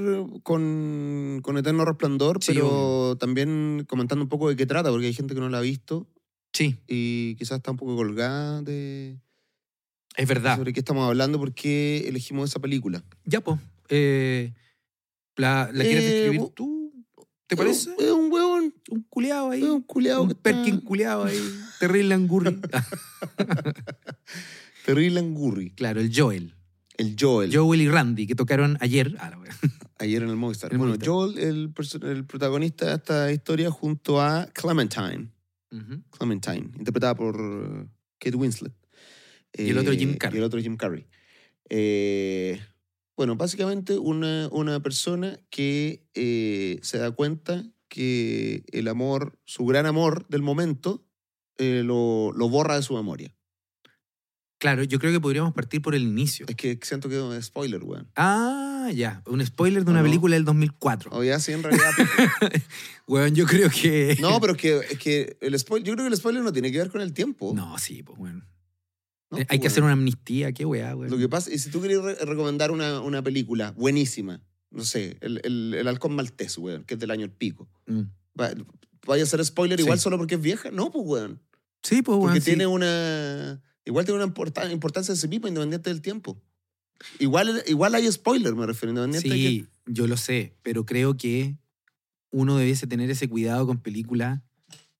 [0.43, 5.13] con, con Eterno Resplandor, Sí, pero también comentando un poco de qué trata, porque hay
[5.13, 6.07] gente que no la ha visto
[6.51, 9.19] Sí, y quizás está un poco colgada de
[10.17, 10.57] es verdad.
[10.57, 13.03] sobre qué estamos hablando, por qué elegimos esa película.
[13.25, 13.59] Ya, pues.
[13.89, 14.53] eh,
[15.35, 16.78] ¿La, la quieres Eh, describir tú?
[17.49, 17.89] ¿Te parece?
[17.97, 19.63] Es un huevón, Un culeado ahí.
[19.63, 21.35] es un culiado un perkin está culeado ahí.
[21.79, 22.61] Terrible angurri.
[24.85, 25.71] terrible angurri.
[25.71, 26.53] claro, el Joel.
[26.97, 29.15] El Joel, Joel y Randy, que tocaron ayer.
[29.19, 29.37] Ah, la
[29.99, 30.71] ayer en el Movistar.
[30.71, 31.09] El bueno, Movistar.
[31.09, 31.73] Joel, el,
[32.17, 35.29] el protagonista de esta historia, junto a Clementine.
[36.11, 37.87] Clementine, interpretada por uh,
[38.19, 38.73] Kate Winslet.
[39.57, 40.35] Y el otro Jim Eh, Carrey.
[40.35, 41.07] Y el otro Jim Carrey.
[41.69, 42.59] Eh,
[43.19, 49.85] bueno, básicamente una, una persona que eh, se da cuenta que el amor, su gran
[49.85, 51.05] amor del momento,
[51.57, 53.35] eh, lo, lo borra de su memoria.
[54.57, 56.45] Claro, yo creo que podríamos partir por el inicio.
[56.47, 58.09] Es que siento que es un spoiler, weón.
[58.15, 59.21] Ah, ya.
[59.25, 61.11] Un spoiler de una película del 2004.
[61.11, 61.91] O ya sí, en realidad.
[63.05, 64.15] Weón, yo creo que.
[64.21, 66.71] no, pero es que, es que el spoiler, yo creo que el spoiler no tiene
[66.71, 67.51] que ver con el tiempo.
[67.53, 68.45] No, sí, pues bueno.
[69.31, 69.37] ¿No?
[69.37, 71.11] Eh, Hay que hacer una amnistía, qué weá, weón.
[71.11, 75.17] Lo que pasa, y si tú querías re- recomendar una, una película buenísima, no sé,
[75.21, 77.69] el, el, el Halcón Maltés, weón, que es del año El Pico.
[77.87, 78.01] Mm.
[78.39, 78.53] Va-
[79.07, 80.71] ¿Vaya a ser spoiler igual solo porque es vieja?
[80.71, 81.41] No, pues, weón.
[81.81, 82.41] Sí, pues Porque weón.
[82.41, 82.45] sí.
[82.45, 83.61] tiene una.
[83.85, 86.41] Igual tiene una importa- importancia en sí independiente del tiempo.
[87.17, 91.55] Igual, igual hay spoiler, me refiero, independiente de Sí, yo lo sé, pero creo que
[92.29, 94.41] uno debiese tener ese cuidado con películas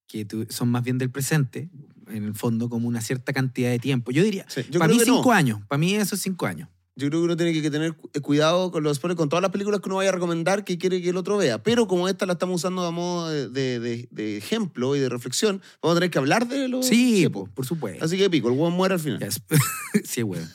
[0.07, 1.69] que son más bien del presente,
[2.09, 4.11] en el fondo, como una cierta cantidad de tiempo.
[4.11, 4.45] Yo diría.
[4.49, 5.15] Sí, yo para creo mí no.
[5.17, 6.69] cinco años, para mí eso es cinco años.
[6.95, 9.51] Yo creo que uno tiene que tener eh, cuidado con los spoilers, con todas las
[9.51, 11.63] películas que uno vaya a recomendar que quiere que el otro vea.
[11.63, 13.79] Pero como esta la estamos usando a modo de,
[14.11, 16.83] de- ejemplo y de reflexión, vamos a tener que hablar de lo.
[16.83, 18.03] Sí, po, por supuesto.
[18.03, 19.19] Así que pico, el hueón muere al final.
[19.19, 19.41] Ya es-
[20.03, 20.45] sí, weón.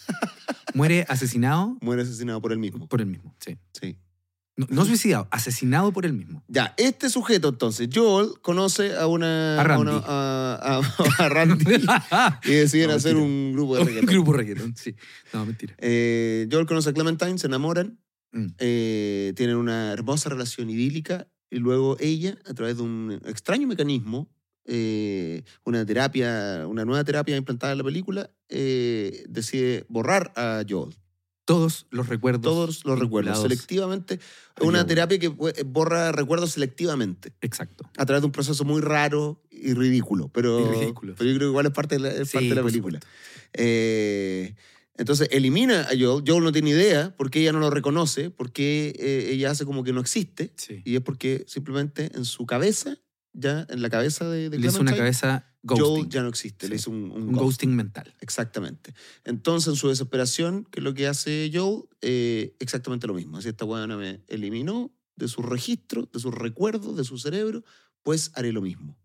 [0.74, 2.88] Muere asesinado Muere asesinado por él mismo.
[2.88, 3.56] por él mismo, sí.
[3.80, 3.96] Sí.
[4.56, 6.44] No, no suicidado, asesinado por él mismo.
[6.46, 9.60] Ya, este sujeto entonces, Joel, conoce a una.
[9.60, 9.82] A Randy.
[9.90, 11.64] una- a, a- a Randy
[12.44, 14.14] y deciden No, hacer un grupo de Un reggaetón.
[14.14, 14.94] grupo reggaetón, sí.
[15.32, 15.74] No, mentira.
[15.78, 17.98] Eh, Joel conoce a Clementine, se enamoran,
[18.36, 18.46] Mm.
[18.58, 24.28] eh, tienen una hermosa relación idílica y luego ella, a través de un extraño mecanismo,
[24.66, 28.30] eh, una terapia, una nueva terapia implantada en la película,
[29.28, 30.94] decide borrar a Joel.
[31.44, 32.42] Todos los recuerdos.
[32.42, 34.18] Todos los recuerdos, selectivamente.
[34.56, 37.32] a Una terapia que pu- borra recuerdos selectivamente.
[37.42, 37.84] Exacto.
[37.98, 41.14] a través de un proceso muy raro y ridículo, pero, Y ridículo.
[41.18, 43.00] pero yo creo que igual es parte de la, es Sí, parte de la película.
[43.52, 44.54] Eh,
[44.96, 49.30] entonces elimina a Joel, Joel no tiene idea porque ella no lo reconoce, porque eh,
[49.32, 50.82] ella hace como que no existe, Sí.
[50.84, 52.96] y es porque simplemente en su cabeza,
[53.32, 55.86] ya en la cabeza de, de Le hizo una cabeza Ghosting.
[55.86, 56.82] Joel ya no existe, le Sí.
[56.82, 57.42] hizo un, un Un ghost.
[57.44, 58.14] ghosting mental.
[58.20, 58.94] Exactamente.
[59.24, 61.84] Entonces, en su desesperación, ¿qué es lo que hace Joel?
[62.02, 63.40] Eh, exactamente lo mismo.
[63.40, 67.64] Si esta weona me eliminó de sus registros, de sus recuerdos, de su cerebro,
[68.02, 68.98] pues haré lo mismo.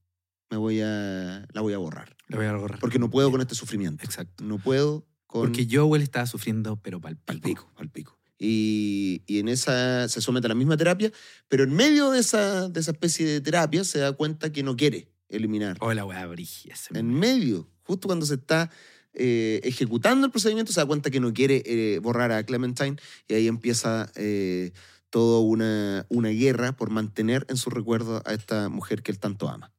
[0.51, 2.17] Me voy a, la voy a borrar.
[2.27, 2.79] Lo voy a borrar.
[2.79, 4.03] Porque no puedo con este sufrimiento.
[4.03, 4.43] Exacto.
[4.43, 5.43] No puedo con...
[5.43, 7.61] Porque Joel estaba sufriendo, pero pal Al pico.
[7.67, 8.19] pico, al pico.
[8.41, 11.11] Y, y en esa se somete a la misma terapia,
[11.49, 14.75] pero en medio de esa, de esa especie de terapia se da cuenta que no
[14.75, 15.77] quiere eliminar.
[15.79, 18.69] Oh, la weá ese En medio, justo cuando se está
[19.13, 23.33] eh, ejecutando el procedimiento, se da cuenta que no quiere eh, borrar a Clementine y
[23.33, 24.71] ahí empieza eh,
[25.09, 29.49] toda una, una guerra por mantener en su recuerdo a esta mujer que él tanto
[29.49, 29.71] ama.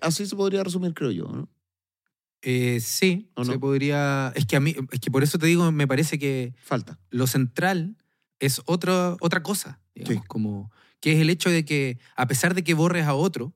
[0.00, 1.48] Así se podría resumir, creo yo, ¿no?
[2.42, 3.60] Eh, sí, ¿O se no?
[3.60, 4.32] podría.
[4.34, 6.98] Es que a mí, es que por eso te digo, me parece que Falta.
[7.10, 7.96] lo central
[8.38, 10.26] es otra, otra cosa, digamos, Sí.
[10.28, 10.70] como
[11.00, 13.54] que es el hecho de que a pesar de que borres a otro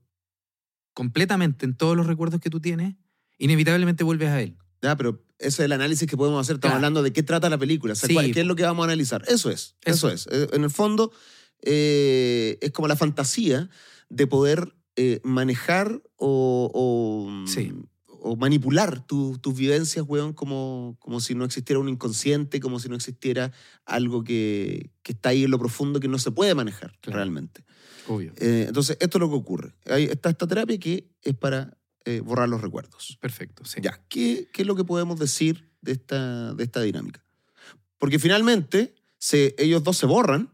[0.94, 2.94] completamente en todos los recuerdos que tú tienes,
[3.38, 4.56] inevitablemente vuelves a él.
[4.80, 6.54] Ya, pero ese es el análisis que podemos hacer.
[6.56, 6.76] Estamos Claro.
[6.86, 7.92] hablando de qué trata la película.
[7.92, 8.14] o sea, Sí.
[8.14, 9.22] cuál- ¿Qué es lo que vamos a analizar?
[9.28, 9.76] Eso es.
[9.84, 10.30] Eso, Eso.
[10.30, 10.42] es.
[10.42, 11.10] Eh, En el fondo,
[11.62, 13.68] eh, es como la fantasía
[14.08, 17.72] de poder eh, manejar o, o, Sí.
[18.06, 22.88] o manipular tu- tus vivencias, weón, como, como si no existiera un inconsciente, como si
[22.88, 23.50] no existiera
[23.86, 27.16] algo que, que está ahí en lo profundo que no se puede manejar Claro.
[27.18, 27.64] realmente.
[28.08, 28.32] Obvio.
[28.36, 29.74] Eh, entonces, esto es lo que ocurre.
[29.86, 33.16] Ahí está esta terapia que es para eh, borrar los recuerdos.
[33.20, 33.80] Perfecto, sí.
[33.82, 37.24] Ya, ¿qué, qué es lo que podemos decir de esta, de esta dinámica?
[37.98, 40.50] Porque finalmente se, ellos dos se borran,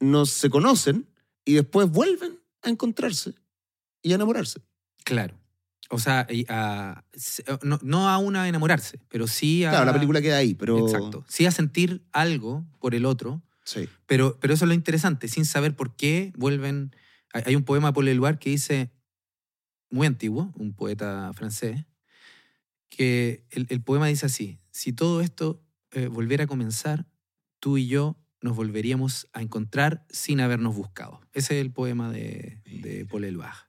[0.00, 1.08] no se conocen
[1.44, 3.34] y después vuelven a encontrarse
[4.02, 4.60] y a enamorarse.
[5.04, 5.36] Claro.
[5.90, 9.70] O sea, a- se- no, no a una enamorarse, pero sí a.
[9.70, 10.86] Claro, la película queda ahí, pero...
[10.86, 11.24] Exacto.
[11.28, 13.86] Sí a sentir algo por el otro, Sí.
[14.06, 16.96] pero, pero eso es lo interesante, sin saber por qué vuelven.
[17.34, 18.90] Hay, un poema de Paul Eluard que dice,
[19.90, 21.84] muy antiguo, un poeta francés,
[22.88, 27.06] que el, el poema dice así: Si todo esto eh, volviera a comenzar,
[27.60, 31.20] tú y yo nos volveríamos a encontrar sin habernos buscado.
[31.34, 33.68] Ese es el poema de, de Paul Eluard.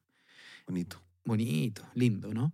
[0.66, 1.04] Bonito.
[1.26, 2.54] Bonito, lindo, ¿no?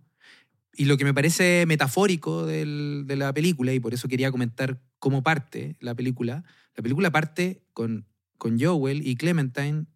[0.74, 4.82] Y lo que me parece metafórico del- de la película, y por eso quería comentar
[4.98, 6.42] cómo parte la película,
[6.76, 8.06] la película parte con,
[8.38, 9.86] con Joel y Clementine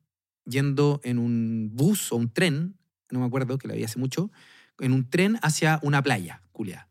[0.45, 2.77] yendo en un bus o un tren,
[3.11, 4.31] no me acuerdo, que la vi hace mucho,
[4.79, 6.89] en un tren hacia una playa, culiada.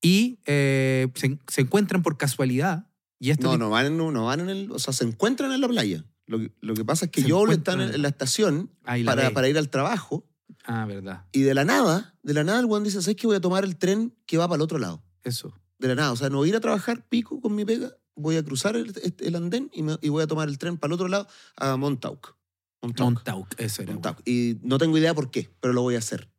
[0.00, 2.86] Y eh, se, se encuentran por casualidad.
[3.18, 4.70] Y esto No, que- no van, en, no van en el...
[4.72, 6.04] O sea, se encuentran en la playa.
[6.26, 9.30] Lo que, lo que pasa es que Se Joel está en, la estación la para,
[9.32, 10.24] para ir al trabajo
[10.64, 11.24] Ah, verdad.
[11.32, 13.64] y de la nada, de la nada el weón dice, ¿sabes que voy a tomar
[13.64, 15.02] el tren que va para el otro lado?
[15.24, 15.52] Eso.
[15.78, 16.12] de la nada.
[16.12, 18.76] O sea, no voy a ir a trabajar pico con mi pega, voy a cruzar
[18.76, 21.08] el, este- el andén y, me- y voy a tomar el tren para el otro
[21.08, 21.26] lado
[21.56, 22.36] a Montauk.
[22.82, 23.10] Montauk.
[23.14, 23.92] Montauk, eso era.
[23.92, 24.20] Montauk.
[24.26, 26.30] Y no tengo idea por qué, pero lo voy a hacer.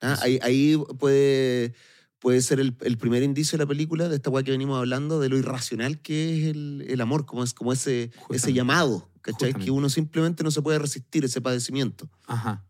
[0.00, 0.18] Ah.
[0.22, 1.74] Ahí, ahí puede,
[2.18, 5.18] puede ser el, el primer indicio de la película, de esta weá que venimos hablando,
[5.20, 9.50] de lo irracional que es el, el amor, como, es, como ese, ese llamado, ¿cachai?
[9.52, 9.64] Justamente.
[9.64, 12.08] Que uno simplemente no se puede resistir ese padecimiento.
[12.26, 12.64] Ajá.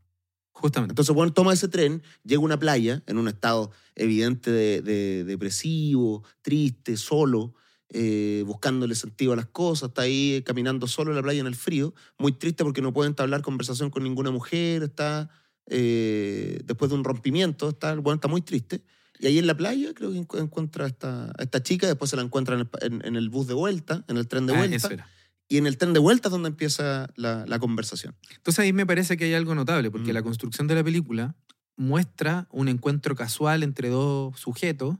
[0.54, 0.92] Justamente.
[0.92, 5.24] Entonces, bueno, toma ese tren, llega a una playa en un estado evidente de, de-
[5.24, 7.54] depresivo, triste, solo,
[7.94, 11.54] eh, buscándole sentido a las cosas, está ahí caminando solo en la playa en el
[11.54, 15.28] frío, muy triste porque no puede entablar conversación con ninguna mujer, está
[15.66, 18.82] eh, después de un rompimiento, está, bueno, está muy triste.
[19.18, 22.10] Y ahí en la playa creo que encu- encuentra a esta, a esta chica, después
[22.10, 24.54] se la encuentra en el, en- en el bus de vuelta, en el tren de
[24.54, 24.88] Ah, vuelta.
[24.90, 25.06] era.
[25.48, 28.16] y en el tren de vuelta es donde empieza la, la conversación.
[28.34, 30.14] Entonces ahí me parece que hay algo notable, porque Mm.
[30.14, 31.36] la construcción de la película
[31.76, 34.96] muestra un encuentro casual entre dos sujetos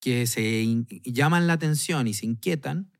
[0.00, 0.64] que se
[1.04, 2.90] llaman la atención y se inquietan,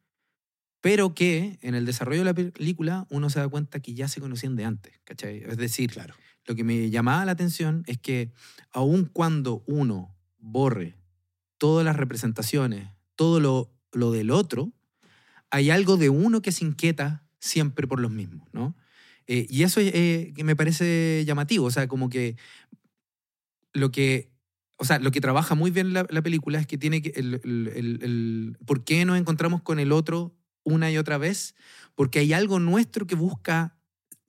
[0.81, 4.21] pero que en el desarrollo de la película uno se da cuenta que ya se
[4.21, 5.43] conocían de antes, ¿cachai?
[5.45, 6.15] Es decir, Claro.
[6.47, 8.33] lo que me llamaba la atención es que
[8.71, 10.97] aun cuando uno borre
[11.59, 14.73] todas las representaciones, todo lo, lo del otro,
[15.51, 18.77] hay algo de uno que se inquieta siempre por los mismos, ¿no?
[19.27, 22.37] Eh, y eso eh, que me parece llamativo, o sea, como que
[23.73, 24.31] lo que,
[24.79, 27.41] o sea, lo que trabaja muy bien la, la película es que tiene que, el,
[27.45, 31.55] el- el- el- ¿por qué nos encontramos con el otro una y otra vez?
[31.95, 33.77] Porque hay algo nuestro que busca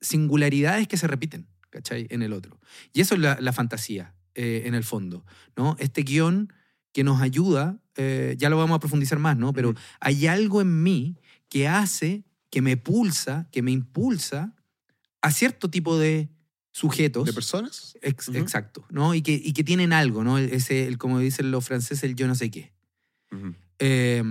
[0.00, 2.06] singularidades que se repiten, ¿cachai?
[2.10, 2.58] En el otro.
[2.92, 5.24] Y eso es la, la fantasía, eh, en el fondo,
[5.56, 5.76] ¿no?
[5.78, 6.52] Este guion
[6.92, 9.52] que nos ayuda, eh, ya lo vamos a profundizar más, ¿no?
[9.52, 11.16] Pero hay algo en mí
[11.48, 14.54] que hace, que me pulsa, que me impulsa
[15.22, 16.30] a cierto tipo de
[16.72, 17.24] sujetos.
[17.26, 17.96] ¿De personas?
[18.02, 18.28] Ex-.
[18.34, 19.14] Exacto, ¿no?
[19.14, 20.38] Y que, y que tienen algo, ¿no?
[20.38, 22.72] Ese, el, como dicen los franceses, el yo no sé qué.
[23.78, 24.22] Eh,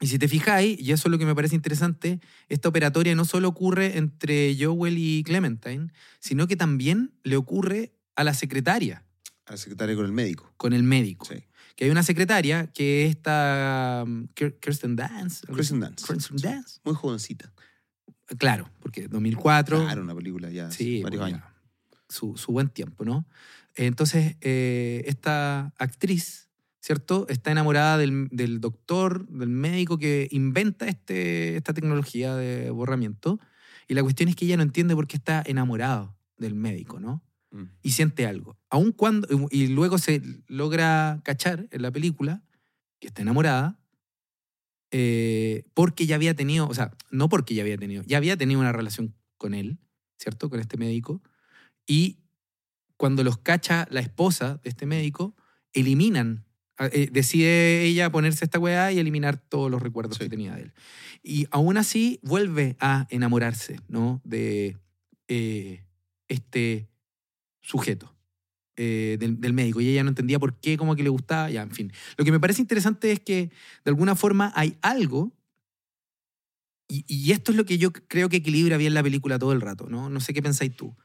[0.00, 3.24] y si te fijáis, y eso es lo que me parece interesante, esta operatoria no
[3.24, 5.88] solo ocurre entre Joel y Clementine,
[6.20, 9.04] sino que también le ocurre a la secretaria.
[9.46, 10.52] A la secretaria con el médico.
[10.56, 11.26] con el médico.
[11.26, 11.42] Sí.
[11.74, 15.46] Que hay una secretaria que es esta um, Kir- Kirsten Dance.
[15.46, 15.80] Kirsten.
[15.80, 16.06] Dunst.
[16.06, 16.36] Kirsten.
[16.36, 16.80] Dance.
[16.84, 17.52] Muy jovencita.
[18.36, 19.84] Claro, porque 2004.
[19.84, 21.44] Claro, una película ya Sí, varios pues, años.
[21.46, 23.26] ya, Su, su buen tiempo, ¿no?
[23.74, 26.48] Entonces, eh, esta actriz,
[26.80, 27.26] ¿cierto?
[27.28, 33.38] Está enamorada del, del doctor, del médico que inventa este, esta tecnología de borramiento.
[33.86, 37.22] Y la cuestión es que ella no entiende por qué está enamorado del médico, ¿no?
[37.50, 37.64] Mm.
[37.82, 38.58] Y siente algo.
[38.68, 42.42] Aun cuando, y luego se logra cachar en la película
[42.98, 43.78] que está enamorada,
[44.90, 48.60] eh, porque ya había tenido, o sea, no porque ya había tenido, ya había tenido
[48.60, 49.78] una relación con él,
[50.18, 50.50] ¿cierto?
[50.50, 51.22] Con este médico.
[51.86, 52.18] Y
[52.96, 55.36] cuando los cacha la esposa de este médico,
[55.72, 56.44] eliminan,
[56.78, 60.24] eh, decide ella ponerse esta weá y eliminar todos los recuerdos Sí.
[60.24, 60.72] que tenía de él.
[61.22, 64.20] Y aún así vuelve a enamorarse, ¿no?
[64.24, 64.76] De
[65.28, 65.84] eh,
[66.28, 66.88] este
[67.60, 68.17] sujeto.
[68.80, 71.62] Eh, del, del médico y ella no entendía por qué, como que le gustaba, ya,
[71.62, 71.92] en fin.
[72.16, 73.50] Lo que me parece interesante es que
[73.84, 75.32] de alguna forma hay algo
[76.86, 79.60] y, y esto es lo que yo creo que equilibra bien la película todo el
[79.60, 80.08] rato, ¿no?
[80.08, 80.96] No sé qué pensáis tú.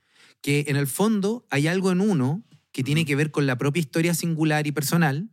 [0.42, 3.80] Que en el fondo hay algo en uno que tiene que ver con la propia
[3.82, 5.30] historia singular y personal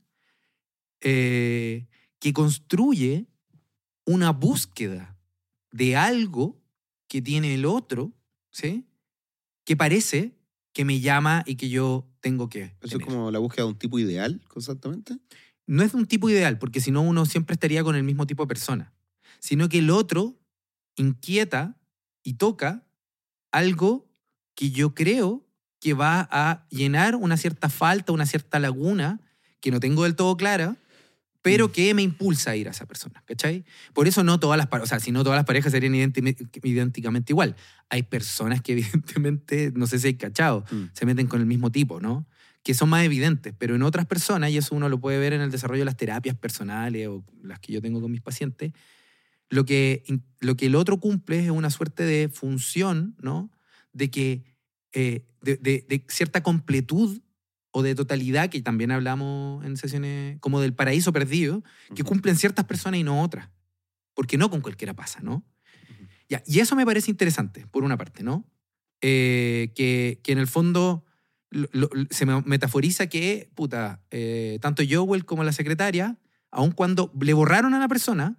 [1.03, 3.27] eh, que construye
[4.07, 5.15] una búsqueda
[5.73, 6.59] de algo
[7.07, 8.13] que tiene el otro,
[8.51, 8.87] ¿sí?
[9.65, 10.40] Que parece
[10.73, 12.75] que me llama y que yo tengo que.
[12.81, 15.17] Eso es como la búsqueda de un tipo ideal, constantemente.
[15.67, 18.43] No es un tipo ideal, porque si no uno siempre estaría con el mismo tipo
[18.45, 18.93] de persona,
[19.39, 20.37] sino que el otro
[20.97, 21.77] inquieta
[22.23, 22.87] y toca
[23.53, 24.09] algo
[24.55, 25.47] que yo creo
[25.81, 29.21] que va a llenar una cierta falta, una cierta laguna
[29.61, 30.77] que no tengo del todo clara,
[31.43, 31.73] pero Mm.
[31.73, 33.65] que me impulsa a ir a esa persona, ¿cachai?
[33.95, 36.49] Por eso no todas las parejas, o sea, si no todas las parejas serían idénti-
[36.65, 37.57] idénticamente igual.
[37.89, 38.73] Hay personas que
[39.19, 40.85] evidentemente, no sé si hay cachado, Mm.
[40.93, 42.27] se meten con el mismo tipo, ¿no?
[42.63, 45.41] Que son más evidentes, pero en otras personas, y eso uno lo puede ver en
[45.41, 48.73] el desarrollo de las terapias personales o las que yo tengo con mis pacientes,
[49.49, 50.05] lo que,
[50.41, 53.51] lo que el otro cumple es una suerte de función, ¿no?
[53.93, 54.45] De que,
[54.93, 57.21] eh, de, de- de cierta completud
[57.73, 61.63] o de totalidad, que también hablamos en sesiones como del paraíso perdido,
[61.95, 63.49] que cumplen ciertas personas y no otras.
[64.15, 65.45] Porque no con cualquiera pasa, ¿no?
[66.29, 68.45] Ya, y eso me parece interesante, por una parte, ¿no?
[69.01, 71.05] Eh, que, que en el fondo
[71.51, 76.19] lo- lo- se me metaforiza que, puta, eh, tanto Joel como la secretaria,
[76.51, 78.39] aun cuando le borraron a la persona,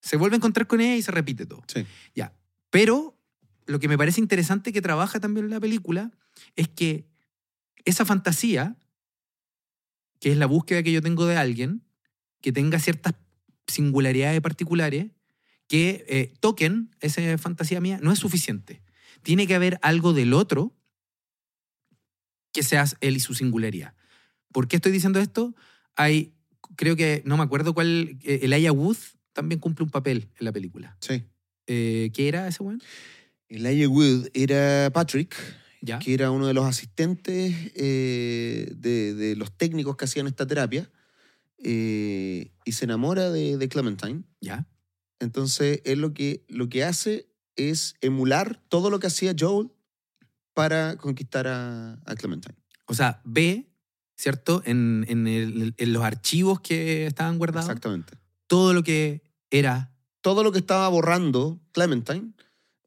[0.00, 1.62] se vuelve a encontrar con ella y se repite todo.
[1.66, 1.84] Sí.
[2.14, 2.34] Ya.
[2.70, 3.18] Pero
[3.66, 6.10] lo que me parece interesante que trabaja también la película
[6.56, 7.06] es que
[7.84, 8.76] esa fantasía,
[10.20, 11.82] que es la búsqueda que yo tengo de alguien,
[12.40, 13.14] que tenga ciertas
[13.66, 15.06] singularidades particulares,
[15.66, 18.82] que eh, toquen esa fantasía mía, no es suficiente.
[19.22, 20.74] Tiene que haber algo del otro
[22.52, 23.94] que seas él y su singularidad.
[24.52, 25.54] ¿Por qué estoy diciendo esto?
[25.96, 26.34] Hay,
[26.76, 28.96] creo que, no me acuerdo cuál, eh, Elijah Wood
[29.32, 30.96] también cumple un papel en la película.
[31.00, 31.24] Sí.
[31.66, 32.82] Eh, ¿Qué era ese weón?
[33.48, 35.34] Elijah Wood era Patrick,
[35.84, 35.98] ¿Ya?
[35.98, 40.90] que era uno de los asistentes eh, de, de los técnicos que hacían esta terapia,
[41.58, 44.24] eh, y se enamora de, de Clementine.
[44.40, 44.66] ¿Ya?
[45.20, 49.70] Entonces, él lo que, lo que hace es emular todo lo que hacía Joel
[50.54, 52.54] para conquistar a, a Clementine.
[52.86, 53.66] O sea, ve,
[54.16, 54.62] ¿cierto?
[54.64, 58.14] En, en el- en los archivos que estaban guardados, Exactamente.
[58.46, 59.90] todo lo que era.
[60.20, 62.32] Todo lo que estaba borrando Clementine,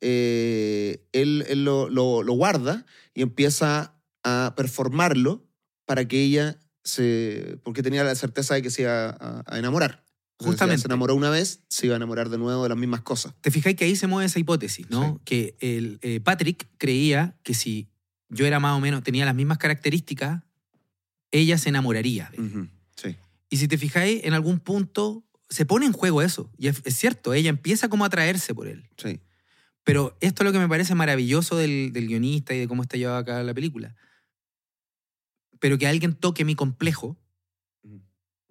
[0.02, 5.46] eh, él, él lo, lo- lo guarda y empieza a performarlo
[5.86, 7.60] para que ella se...
[7.64, 10.04] porque tenía la certeza de que se iba a, a enamorar.
[10.40, 10.82] Entonces, Justamente.
[10.84, 13.34] Se enamoró una vez, se iba a enamorar de nuevo de las mismas cosas.
[13.42, 15.16] Te fijáis que ahí se mueve esa hipótesis, ¿no?
[15.16, 15.22] Sí.
[15.26, 17.90] Que el, eh, Patrick creía que si
[18.30, 20.44] yo era más o menos, tenía las mismas características,
[21.32, 22.70] ella se enamoraría de él.
[22.96, 23.16] Sí.
[23.50, 26.52] Y si te fijáis, en algún punto se pone en juego eso.
[26.58, 28.88] Y es, es cierto, ella empieza como a atraerse por él.
[28.98, 29.20] Sí.
[29.88, 32.98] Pero esto es lo que me parece maravilloso del, del guionista y de cómo está
[32.98, 33.96] llevada acá la película.
[35.60, 37.18] Pero que alguien toque mi complejo,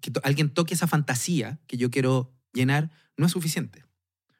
[0.00, 3.84] que to- alguien toque esa fantasía que yo quiero llenar, no es suficiente.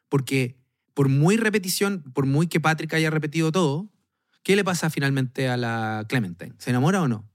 [0.09, 0.57] Porque
[0.95, 3.89] por muy repetición, por muy que Patrick haya repetido todo,
[4.41, 6.55] ¿qué le pasa finalmente a la Clementine?
[6.57, 7.29] ¿Se enamora o no?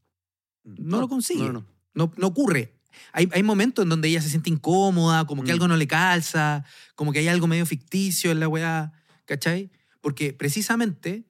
[0.65, 1.45] No lo consigue.
[1.45, 1.67] No, no.
[1.95, 2.75] No, no ocurre.
[3.13, 5.55] Hay, hay momentos en donde ella se siente incómoda, como que Mm.
[5.55, 6.65] algo no le calza,
[6.97, 8.93] como que hay algo medio ficticio en la weá,
[9.33, 9.71] ¿cachai?
[10.03, 11.25] Porque precisamente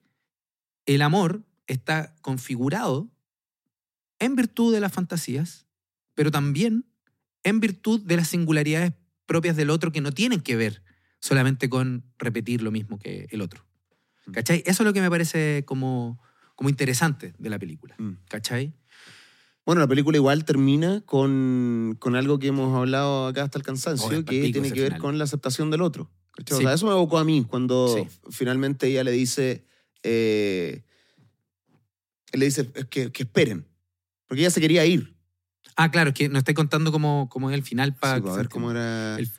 [0.85, 3.09] el amor está configurado
[4.19, 5.67] en virtud de las fantasías,
[6.13, 6.85] pero también
[7.43, 8.91] en virtud de las singularidades
[9.25, 10.83] propias del otro que no tienen que ver
[11.21, 13.65] solamente con repetir lo mismo que el otro.
[14.25, 14.31] Mm.
[14.31, 14.63] ¿Cachai?
[14.65, 16.21] Eso es lo que me parece como,
[16.55, 17.95] como interesante de la película.
[17.97, 18.17] Mm.
[18.27, 18.73] ¿Cachai?
[19.65, 24.25] Bueno, la película igual termina con, con algo que hemos hablado acá hasta el cansancio,
[24.25, 24.99] que tiene que ver final.
[24.99, 26.11] con la aceptación del otro.
[26.35, 26.55] ¿Cachai?
[26.55, 26.63] O Sí.
[26.65, 28.07] sea, eso me evocó a mí cuando Sí.
[28.31, 29.65] finalmente ella le dice,
[30.03, 30.83] eh,
[32.33, 33.67] le dice "Es que, que esperen,
[34.27, 35.15] porque ella se quería ir.
[35.75, 38.33] Ah, claro, es que nos estoy contando cómo, cómo es el final para Sí, pues,
[38.33, 39.17] a ver cómo era.
[39.19, 39.29] El-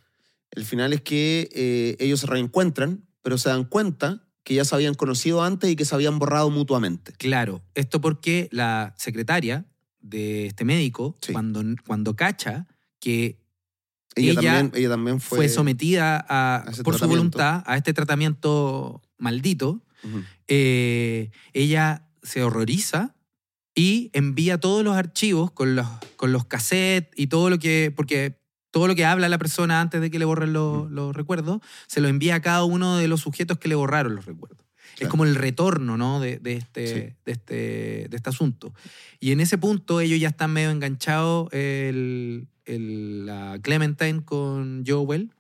[0.56, 4.74] El, final es que eh, ellos se reencuentran, pero se dan cuenta que ya se
[4.76, 7.12] habían conocido antes y que se habían borrado mutuamente.
[7.14, 9.66] Claro, esto porque la secretaria
[10.00, 11.32] de este médico, Sí.
[11.32, 12.68] cuando, cuando cacha
[13.00, 13.40] que
[14.16, 15.38] Ella, Ella también, ella también fue.
[15.38, 20.22] fue, sometida a, a por su voluntad a este tratamiento maldito, Ujú.
[20.48, 23.14] eh, ella se horroriza
[23.74, 28.38] y envía todos los archivos con los, con los cassettes y todo lo que, porque
[28.70, 30.94] todo lo que habla la persona antes de que le borren los, Mm.
[30.94, 34.26] los recuerdos, se lo envía a cada uno de los sujetos que le borraron los
[34.26, 34.60] recuerdos.
[34.94, 35.10] Es Claro.
[35.10, 36.20] como el retorno ¿no?
[36.20, 37.16] de, de este, Sí.
[37.24, 37.54] de, este,
[38.08, 38.72] de este asunto.
[39.18, 45.32] Y en ese punto ellos ya están medio enganchados, el, el- la Clementine con Joel,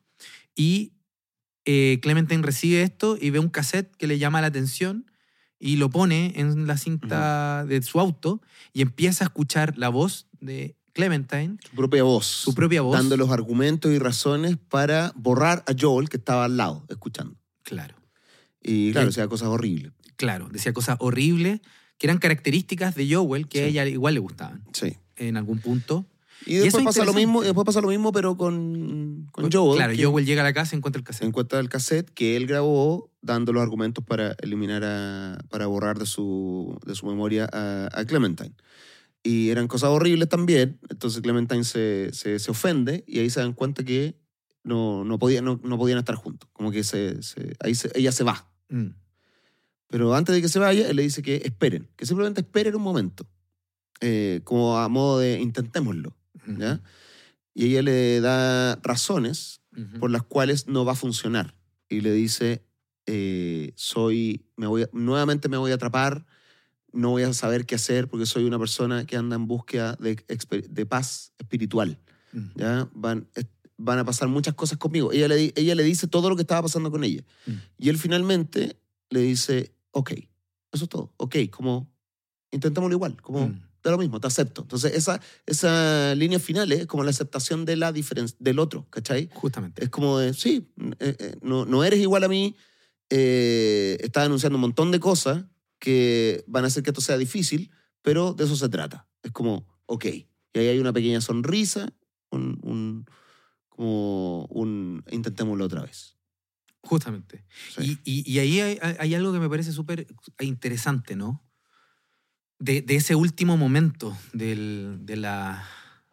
[0.54, 0.92] y
[1.64, 5.10] eh, Clementine recibe esto y ve un cassette que le llama la atención
[5.58, 8.42] y lo pone en la cinta de su auto
[8.74, 12.26] y empieza a escuchar la voz de Clementine, Su propia voz.
[12.26, 12.96] su propia voz.
[12.96, 17.34] Dando los argumentos y razones para borrar a Joel, que estaba al lado, escuchando.
[17.62, 17.96] Claro,
[18.62, 19.92] Y claro, decía cosas horribles.
[20.16, 21.60] claro, decía cosas horribles
[21.98, 24.98] que eran características de Joel que a ella igual le gustaban Sí.
[25.16, 26.06] en algún punto.
[26.46, 29.76] Y después es pasa lo mismo, después pasa lo mismo, pero con, con Joel.
[29.78, 31.26] Claro, Joel llega a la casa y encuentra el cassette.
[31.28, 36.06] encuentra el cassette que él grabó dando los argumentos para eliminar a, para borrar de
[36.06, 38.52] su, de su memoria a, a Clementine.
[39.22, 40.78] Y eran cosas horribles también.
[40.90, 44.18] Entonces Clementine se, se, se ofende y ahí se dan cuenta que
[44.64, 46.50] no, no, podía- no, no podían estar juntos.
[46.52, 48.50] Como que se, se- ahí ella se va.
[48.68, 48.88] Mm.
[49.88, 52.82] Pero antes de que se vaya, él le dice que esperen, que simplemente esperen un
[52.82, 53.26] momento.
[54.00, 56.14] Eh, como a modo de intentémoslo.
[57.54, 59.60] Y ella le da razones
[59.98, 61.54] por las cuales no va a funcionar.
[61.88, 62.64] Y le dice,
[63.06, 66.26] eh, soy, me voy a- nuevamente me voy a atrapar,
[66.92, 70.86] no voy a saber qué hacer porque soy una persona que anda en búsqueda de,
[70.86, 71.98] paz espiritual.
[72.54, 72.88] ¿ya?
[72.94, 73.28] Van,
[73.76, 75.12] van a pasar muchas cosas conmigo.
[75.12, 77.24] Ella le, ella le dice todo lo que estaba pasando con ella.
[77.78, 78.76] Y él finalmente
[79.10, 80.12] le dice, ok,
[80.72, 81.92] eso es todo, ok, como
[82.50, 83.54] intentémoslo igual, como.
[83.88, 84.62] Da lo mismo, te acepto.
[84.62, 89.28] Entonces esa, esa línea final es como la aceptación de la del otro, ¿cachai?
[89.32, 89.84] Justamente.
[89.84, 92.56] Es como de, sí, eh, eh, no, no eres igual a mí,
[93.10, 95.44] eh, estás anunciando un montón de cosas
[95.78, 97.70] que van a hacer que esto sea difícil,
[98.02, 99.06] pero de eso se trata.
[99.22, 100.04] Es como, ok.
[100.06, 101.92] Y ahí hay una pequeña sonrisa,
[102.30, 103.06] un, un-
[103.68, 106.16] como un intentémoslo otra vez.
[106.82, 107.44] Justamente.
[107.76, 107.98] Sí.
[108.04, 110.06] Y, y- y ahí hay- hay algo que me parece súper
[110.40, 111.42] interesante, ¿no?
[112.64, 115.66] De, de ese último momento del, de la,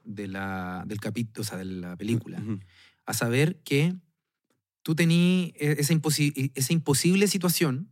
[0.03, 2.43] de la, del capítulo, o sea, de la película.
[3.05, 3.95] A saber que
[4.83, 7.87] tú tenías esa, imposi- esa imposible situación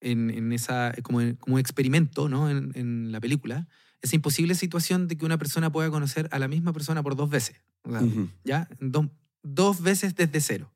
[0.00, 2.50] en, en esa, como, como experimento, ¿no?
[2.50, 3.66] En, en la película.
[4.02, 7.30] Esa imposible situación de que una persona pueda conocer a la misma persona por dos
[7.30, 7.56] veces.
[7.84, 8.28] O sea, Ujú.
[8.44, 8.68] ¿ya?
[8.80, 9.06] Dos,
[9.42, 10.70] dos veces desde cero.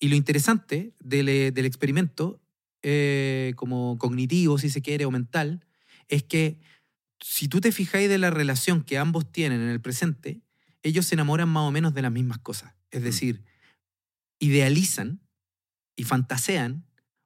[0.00, 2.40] Y lo interesante del, del experimento,
[2.82, 5.65] eh, como cognitivo, si se quiere, o mental,
[6.08, 6.60] es que
[7.20, 10.40] si tú te fijáis de la relación que ambos tienen en el presente,
[10.82, 12.74] ellos se enamoran más o menos de las mismas cosas.
[12.90, 13.44] Es decir,
[14.38, 15.20] idealizan
[15.96, 16.84] y fantasean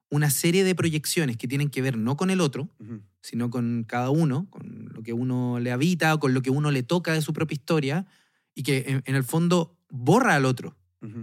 [0.09, 2.69] una serie de proyecciones que tienen que ver no con el otro,
[3.21, 6.71] sino con cada uno, con lo que uno le habita o con lo que uno
[6.71, 8.05] le toca de su propia historia
[8.53, 10.75] y que en, en el fondo borra al otro.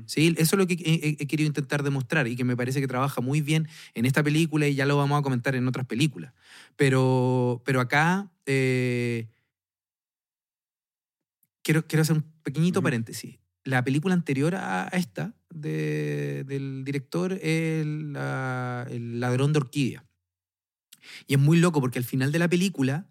[0.07, 0.35] ¿Sí?
[0.39, 3.41] Eso es lo que he, querido intentar demostrar y que me parece que trabaja muy
[3.41, 6.33] bien en esta película y ya lo vamos a comentar en otras películas.
[6.77, 9.29] Pero, pero acá eh,
[11.63, 13.39] quiero, quiero hacer un pequeñito paréntesis.
[13.65, 18.13] La película anterior a esta de- del director es El
[19.21, 20.05] ladrón de orquídea.
[21.27, 23.07] Y es muy loco porque al final de la película,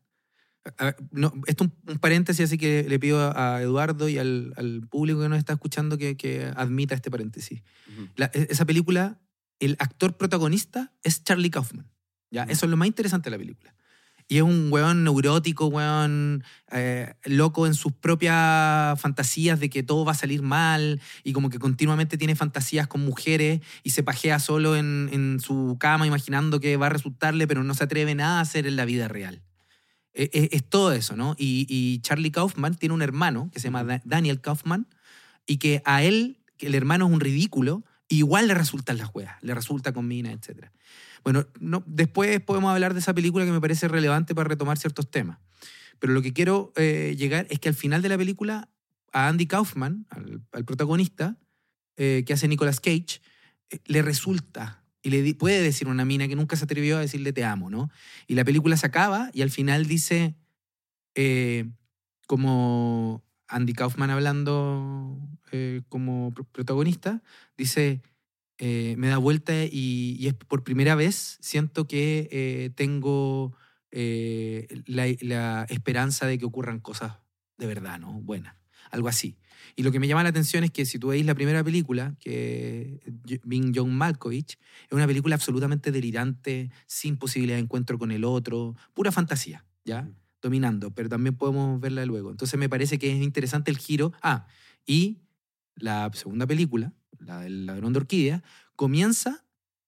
[0.78, 4.54] a- no, esto es un, un paréntesis, así que le pido a, Eduardo y al,
[4.58, 7.62] al público que nos está escuchando que, que admita este paréntesis.
[8.16, 9.20] La- e- esa película,
[9.60, 11.90] el actor protagonista es Charlie Kaufman.
[12.32, 12.44] ¿ya?
[12.44, 13.74] Eso es lo más interesante de la película.
[14.30, 16.44] Y es un weón neurótico, weón
[16.74, 21.50] eh, loco en sus propias fantasías de que todo va a salir mal y como
[21.50, 26.60] que continuamente tiene fantasías con mujeres y se pajea solo en, en su cama imaginando
[26.60, 29.42] que va a resultarle, pero no se atreve nada a hacer en la vida real.
[30.18, 31.36] E- e- Es, todo eso, ¿no?
[31.38, 34.88] Y, y Charlie Kaufman tiene un hermano que se llama Da- Daniel Kaufman
[35.46, 39.36] y que a él, que el hermano es un ridículo Igual le resultan las weas,
[39.42, 40.70] le resulta con mina, etc.
[41.24, 45.12] Bueno, no, después podemos hablar de esa película que me parece relevante para retomar ciertos
[45.12, 45.40] temas.
[46.00, 48.70] Pero lo que quiero eh, llegar es que al final de la película,
[49.12, 51.38] a Andy Kaufman, al, al protagonista,
[51.98, 53.20] eh, que hace Nicolas Cage,
[53.70, 57.34] eh, le resulta y le puede decir una mina que nunca se atrevió a decirle
[57.34, 57.90] te amo, ¿no?
[58.28, 60.36] Y la película se acaba y al final dice,
[61.16, 61.70] eh,
[62.28, 65.18] como Andy Kaufman hablando
[65.52, 67.24] eh, como pr- protagonista,
[67.58, 68.02] dice,
[68.58, 73.56] eh, me da vuelta y, es por primera vez siento que tengo
[73.92, 77.14] la, la esperanza de que ocurran cosas
[77.58, 78.14] de verdad, ¿no?
[78.22, 78.56] Buenas,
[78.92, 79.38] algo así.
[79.76, 82.16] Y lo que me llama la atención es que si tú veis la primera película,
[82.20, 83.00] que
[83.44, 88.76] Bing John Malkovich, es una película absolutamente delirante, sin posibilidad de encuentro con el otro,
[88.94, 90.10] pura fantasía, ¿ya?
[90.42, 92.32] Dominando, pero también podemos verla luego.
[92.32, 94.14] Entonces me parece que es interesante el giro.
[94.22, 94.48] Ah,
[94.86, 95.20] y
[95.76, 98.44] la segunda película, la del ladrón de orquídea,
[98.76, 99.44] comienza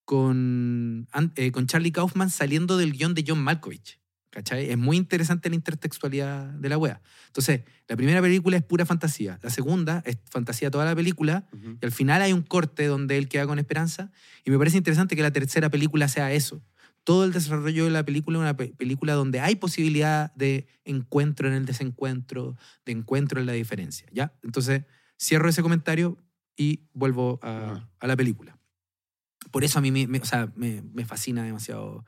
[0.05, 3.98] con, eh, con Charlie Kaufman saliendo del guion de John Malkovich.
[4.31, 4.69] ¿Cachai?
[4.69, 7.01] Es muy interesante la intertextualidad de la wea.
[7.27, 9.39] Entonces, la primera película es pura fantasía.
[9.41, 11.47] La segunda es fantasía toda la película.
[11.51, 11.77] Ujú.
[11.81, 14.11] Y al final hay un corte donde él queda con esperanza.
[14.45, 16.61] Y me parece interesante que la tercera película sea eso.
[17.03, 21.47] Todo el desarrollo de la película es una pe- película donde hay posibilidad de encuentro
[21.47, 22.55] en el desencuentro,
[22.85, 24.07] de encuentro en la diferencia.
[24.11, 24.33] ¿Ya?
[24.43, 24.83] Entonces,
[25.19, 26.19] cierro ese comentario
[26.55, 27.89] y vuelvo a, Ajá.
[27.99, 28.59] a la película.
[29.49, 32.05] Por eso a mí me, me- o sea, me, me fascina demasiado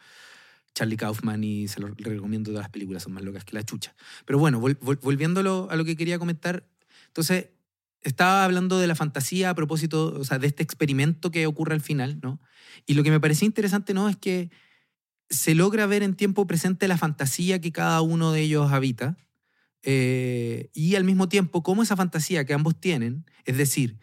[0.74, 3.95] Charlie Kaufman y se lo recomiendo todas las películas, son más locas que la chucha.
[4.26, 6.67] Pero bueno, vol- vol- volviéndolo a lo que quería comentar,
[7.07, 7.49] entonces
[8.01, 11.82] estaba hablando de la fantasía a propósito, o sea, de este experimento que ocurre al
[11.82, 12.39] final, ¿no?
[12.86, 14.09] Y lo que me parecía interesante, ¿no?
[14.09, 14.49] Es que
[15.30, 19.17] se logra ver en tiempo presente la fantasía que cada uno de ellos habita
[19.84, 23.99] eh, y al mismo tiempo cómo esa fantasía que ambos tienen, es decir,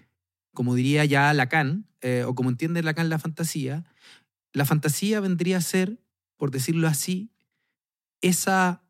[0.55, 3.85] como diría ya Lacan, eh, o como entiende Lacan la fantasía,
[4.53, 5.99] la fantasía vendría a ser,
[6.39, 7.31] por decirlo así,
[8.23, 8.83] esa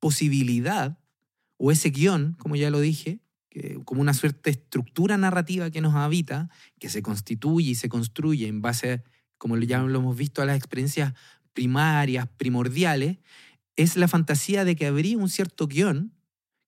[0.00, 0.98] posibilidad
[1.56, 3.20] o ese guion, como ya lo dije,
[3.84, 8.48] como una suerte de estructura narrativa que nos habita, que se constituye y se construye
[8.48, 9.02] en base,
[9.38, 11.14] como ya lo hemos visto, a las experiencias
[11.52, 13.18] primarias, primordiales,
[13.76, 16.12] es la fantasía de que habría un cierto guion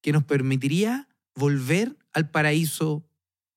[0.01, 3.07] que nos permitiría volver al paraíso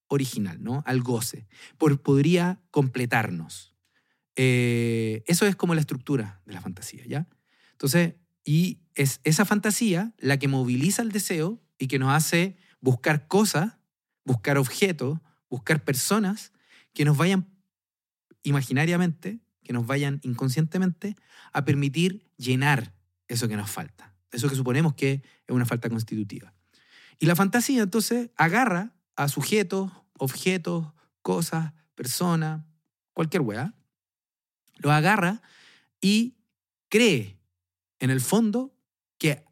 [0.07, 0.83] original, ¿no?
[0.85, 1.47] Al goce.
[1.77, 3.70] Por, podría completarnos.
[4.35, 7.27] Eh, eso es como la estructura de la fantasía, ¿ya?
[7.73, 13.27] Entonces, y es esa fantasía la que moviliza el deseo y que nos hace buscar
[13.27, 13.77] cosas,
[14.23, 15.19] buscar objetos,
[15.49, 16.53] buscar personas
[16.93, 17.47] que nos vayan
[18.43, 21.15] imaginariamente, que nos vayan inconscientemente
[21.53, 22.93] a permitir llenar
[23.27, 26.53] eso que nos falta, eso que suponemos que es una falta constitutiva.
[27.19, 30.87] Y la fantasía entonces agarra a sujetos, objetos,
[31.21, 32.63] cosas, personas,
[33.13, 33.75] cualquier weá,
[34.81, 35.41] lo agarra
[35.99, 36.35] y
[36.89, 37.37] cree
[37.99, 38.73] en el fondo
[39.17, 39.45] que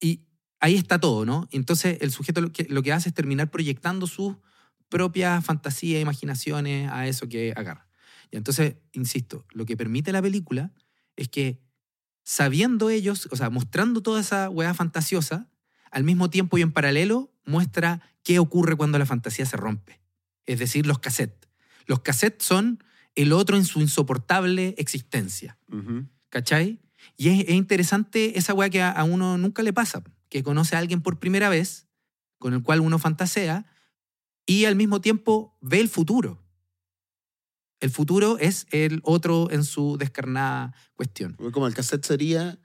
[0.00, 0.20] y
[0.60, 1.48] ahí está todo, ¿no?
[1.50, 4.36] Entonces el sujeto lo que, lo que hace es terminar proyectando sus
[4.88, 7.88] propias fantasías, imaginaciones a eso que agarra.
[8.30, 10.72] Y entonces, insisto, lo que permite la película
[11.16, 11.60] es que
[12.22, 15.48] sabiendo ellos, o sea, mostrando toda esa weá fantasiosa,
[15.90, 20.00] al mismo tiempo y en paralelo muestra qué ocurre cuando la fantasía se rompe.
[20.46, 21.48] Es decir, los cassettes.
[21.86, 22.82] Los cassettes son
[23.14, 25.58] el otro en su insoportable existencia.
[25.72, 26.06] Ujú.
[26.30, 26.80] ¿Cachai?
[27.16, 30.74] Y es, es interesante esa weá que a, a uno nunca le pasa, que conoce
[30.74, 31.86] a alguien por primera vez,
[32.38, 33.66] con el cual uno fantasea,
[34.46, 36.42] y al mismo tiempo ve el futuro.
[37.80, 41.34] El futuro es el otro en su descarnada cuestión.
[41.52, 42.58] Como el cassette sería.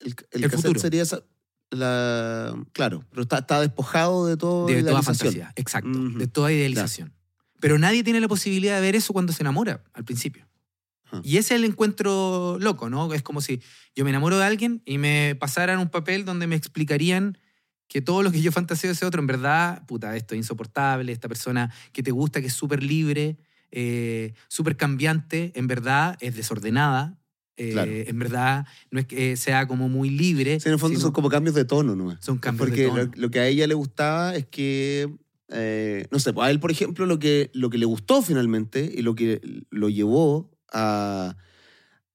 [0.00, 0.80] El, el El cassette futuro.
[0.80, 1.22] sería esa-
[1.70, 2.54] la.
[2.72, 4.66] Claro, pero está, está despojado de todo.
[4.66, 7.12] De toda fantasía, exacto, de toda idealización.
[7.64, 10.46] Pero nadie tiene la posibilidad de ver eso cuando se enamora al principio.
[11.06, 11.22] Ajá.
[11.24, 13.10] Y ese es el encuentro loco, ¿no?
[13.14, 13.62] Es como si
[13.96, 17.38] yo me enamoro de alguien y me pasaran un papel donde me explicarían
[17.88, 21.10] que todo lo que yo fantaseo de ese otro, en verdad, puta, esto es insoportable,
[21.10, 23.38] esta persona que te gusta, que es súper libre,
[23.70, 27.18] eh, súper cambiante, en verdad es desordenada,
[27.56, 27.90] eh, Claro.
[27.90, 30.60] en verdad no es que sea como muy libre.
[30.60, 32.14] Sí, en el fondo sino- son como cambios de tono, ¿no?
[32.20, 33.10] Son cambios de Porque tono.
[33.14, 35.08] Lo, lo que a ella le gustaba es que.
[35.48, 38.90] Eh, no sé, pues a él, por ejemplo, lo que, lo que le gustó finalmente
[38.94, 39.40] y lo que
[39.70, 41.36] lo llevó a,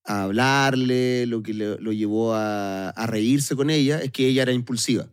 [0.06, 4.44] a hablarle, lo que le- lo llevó a, a reírse con ella, es que ella
[4.44, 5.10] era impulsiva.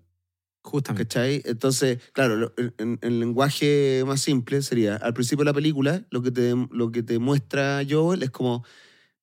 [0.62, 1.04] Justamente.
[1.06, 1.42] ¿Cachai?
[1.44, 6.54] Entonces, claro, en lenguaje más simple sería, al principio de la película, lo que te,
[6.72, 8.64] lo que te muestra Joel es como,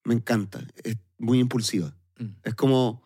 [0.05, 1.93] me encanta, es muy impulsiva.
[2.17, 2.27] Mm.
[2.43, 3.03] Es como,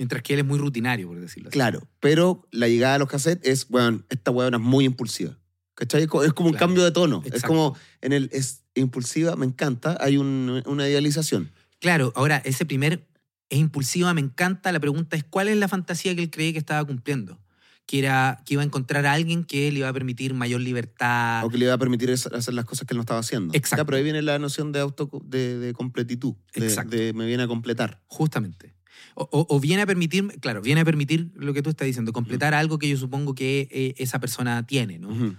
[0.00, 1.52] Mientras que él es muy rutinario, por decirlo así.
[1.52, 5.36] claro, pero la llegada a los cassettes es, bueno, esta huevona es muy impulsiva.
[5.74, 6.00] ¿Cachai?
[6.04, 6.68] Es co- es como un Claro.
[6.68, 7.20] cambio de tono.
[7.22, 7.48] Es Exacto.
[7.48, 11.50] como en el es impulsiva, me encanta, hay un- una idealización.
[11.80, 13.06] Claro, ahora, ese primer
[13.50, 14.72] es impulsiva, me encanta.
[14.72, 17.38] La pregunta es: ¿cuál es la fantasía que él cree que estaba cumpliendo?
[17.86, 21.44] Que, era, que iba a encontrar a alguien que le iba a permitir mayor libertad.
[21.44, 23.52] O que le iba a permitir es- hacer las cosas que él no estaba haciendo.
[23.52, 23.82] Exacto.
[23.82, 26.34] Ya, pero ahí viene la noción de auto de, de completitud.
[26.54, 26.96] De, Exacto.
[26.96, 28.00] de me viene a completar.
[28.06, 28.74] Justamente.
[29.14, 32.78] O, viene a permitir, claro, viene a permitir lo que tú estás diciendo, completar algo
[32.78, 35.36] que yo supongo que eh, esa persona tiene, ¿no?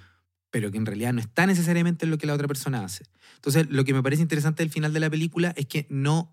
[0.49, 3.05] Pero que en realidad no está necesariamente en lo que la otra persona hace.
[3.35, 6.31] Entonces, lo que me parece interesante del final de la película es que no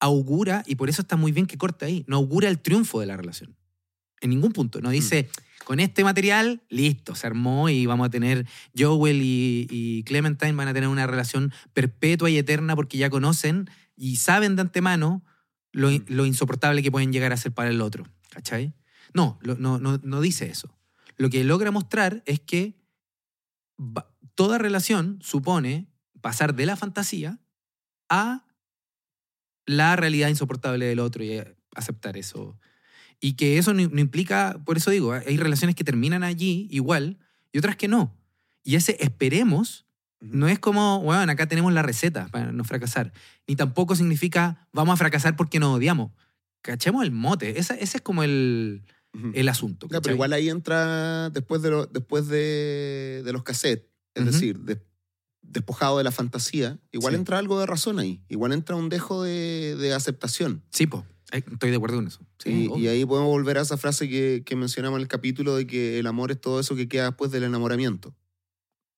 [0.00, 3.06] augura, y por eso está muy bien que corte ahí, no augura el triunfo de
[3.06, 3.54] la relación.
[4.20, 4.80] En ningún punto.
[4.80, 5.28] No dice,
[5.64, 8.46] con este material, listo, se armó y vamos a tener,
[8.76, 13.70] Joel y, y Clementine van a tener una relación perpetua y eterna porque ya conocen
[13.96, 15.22] y saben de antemano
[15.72, 18.04] lo, lo insoportable que pueden llegar a ser para el otro.
[18.30, 18.74] ¿Cachai?
[19.14, 20.76] No, lo- no, no, no dice eso.
[21.16, 22.76] Lo que logra mostrar es que
[24.34, 25.88] toda relación supone
[26.20, 27.38] pasar de la fantasía
[28.08, 28.46] a
[29.66, 32.58] la realidad insoportable del otro y eh, aceptar eso.
[33.20, 37.18] Y que eso no, no implica, por eso digo, hay relaciones que terminan allí igual
[37.52, 38.16] y otras que no.
[38.62, 39.86] Y ese esperemos
[40.20, 43.12] no es como, bueno, acá tenemos la receta para no fracasar.
[43.46, 46.12] Ni tampoco significa vamos a fracasar porque nos odiamos.
[46.62, 47.58] Cachemos el mote.
[47.58, 48.82] Esa- ese es como el,
[49.34, 49.88] el asunto.
[49.90, 54.58] Ya, pero igual ahí entra después de, lo- después de, de los cassettes, es decir,
[54.60, 54.80] de-
[55.42, 57.18] despojado de la fantasía, igual Sí.
[57.18, 58.22] entra algo de razón ahí.
[58.28, 60.62] Igual entra un dejo de, de aceptación.
[60.70, 61.04] Sí, po.
[61.32, 62.20] Eh, Estoy de acuerdo con eso.
[62.38, 65.66] Sí, y ahí podemos volver a esa frase que, que mencionamos en el capítulo de
[65.66, 68.14] que el amor es todo eso que queda después del enamoramiento.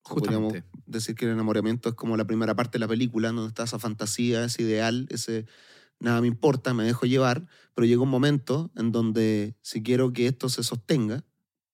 [0.03, 0.67] Podríamos Justamente.
[0.85, 3.79] decir que el enamoramiento es como la primera parte de la película, donde está esa
[3.79, 5.45] fantasía, ese ideal, ese
[5.99, 10.27] nada me importa, me dejo llevar, pero llega un momento en donde si quiero que
[10.27, 11.23] esto se sostenga,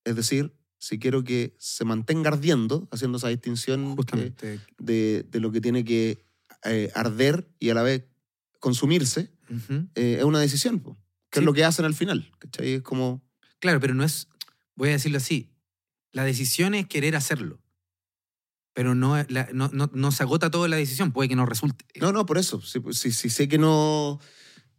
[0.03, 5.51] es decir, si quiero que se mantenga ardiendo, haciendo esa distinción que- de, de lo
[5.51, 6.23] que tiene que
[6.65, 8.03] eh, arder y a la vez
[8.59, 9.87] consumirse, Ujú.
[9.95, 10.95] eh, es una decisión, po,
[11.31, 11.41] que Sí.
[11.41, 12.29] es lo que hacen al final.
[12.37, 12.73] ¿cachai?
[12.75, 13.23] Es como,
[13.59, 14.27] Claro, pero no es,
[14.75, 15.51] voy a decirlo así,
[16.11, 17.59] la decisión es querer hacerlo.
[18.79, 21.83] Pero no, la- no, no, no se agota toda la decisión, puede que no resulte.
[21.99, 22.61] No, no, por eso.
[22.61, 24.21] Si, si- si sé que no,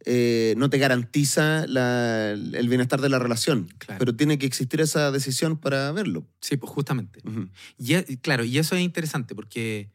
[0.05, 3.99] eh, no te garantiza la- el bienestar de la relación, Claro.
[3.99, 6.25] pero tiene que existir esa decisión para verlo.
[6.39, 7.21] Sí, pues justamente.
[7.23, 7.47] Ujú.
[7.77, 9.91] Y, e- claro, y eso es interesante porque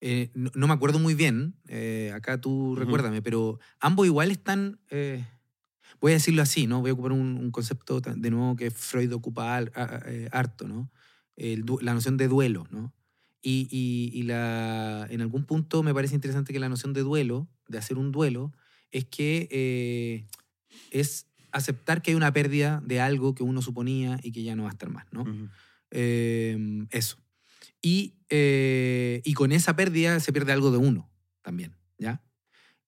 [0.00, 4.80] eh, no, no me acuerdo muy bien, eh, acá tú recuérdame, pero ambos igual están,
[4.88, 5.22] eh,
[6.00, 6.80] voy a decirlo así, ¿no?
[6.80, 10.30] Voy a ocupar un, un concepto de nuevo que Freud ocupa al- a- a- eh,
[10.32, 10.90] harto, ¿no?
[11.36, 12.94] El la noción de duelo, ¿no?
[13.42, 17.48] Y, y- y la, en algún punto me parece interesante que la noción de duelo,
[17.68, 18.52] de hacer un duelo,
[18.90, 20.26] es que eh,
[20.90, 24.64] es aceptar que hay una pérdida de algo que uno suponía y que ya no
[24.64, 25.22] va a estar más, ¿no?
[25.22, 25.48] Ujú.
[25.90, 27.18] Eh, eso.
[27.82, 31.10] Y, eh, y con esa pérdida se pierde algo de uno
[31.42, 32.22] también, ¿ya?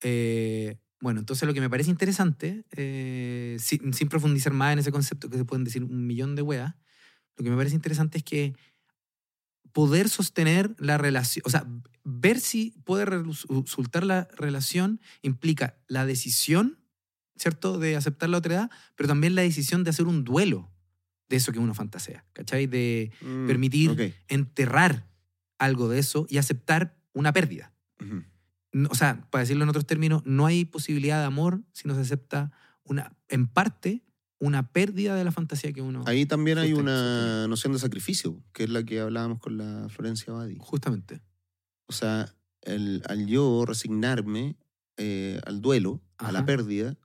[0.02, 4.92] Eh, bueno, entonces lo que me parece interesante, eh, sin, sin profundizar más en ese
[4.92, 6.74] concepto que se pueden decir un millón de weas,
[7.36, 8.54] lo que me parece interesante es que
[9.72, 11.66] poder sostener la relación, o sea,
[12.04, 16.78] ver si puede resultar la relación implica la decisión,
[17.36, 20.70] ¿cierto?, de aceptar la otra edad, pero también la decisión de hacer un duelo
[21.28, 22.66] de eso que uno fantasea, ¿cachai?
[22.66, 23.90] De Mm, permitir
[24.28, 25.06] enterrar
[25.58, 27.72] algo de eso y aceptar una pérdida.
[28.72, 31.94] No- O sea, para decirlo en otros términos, no hay posibilidad de amor si no
[31.94, 32.50] se acepta
[32.84, 34.02] una, en parte,
[34.40, 36.02] una pérdida de la fantasía que uno...
[36.06, 40.32] Ahí también hay una noción de sacrificio, que es la que hablábamos con la Florencia
[40.32, 40.56] Badi.
[40.58, 41.20] Justamente.
[41.86, 44.56] O sea, el, al yo resignarme
[44.96, 46.96] eh, al duelo, a la pérdida,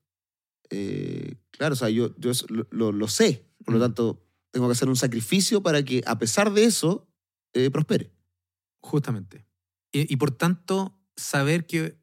[0.69, 2.31] eh, claro, o sea, yo, yo
[2.71, 3.83] lo, lo- sé, por lo Mm.
[3.83, 7.07] tanto, tengo que hacer un sacrificio para que, a pesar de eso,
[7.53, 8.11] eh, prospere.
[8.81, 9.45] Justamente.
[9.91, 11.97] Y, y por tanto, saber que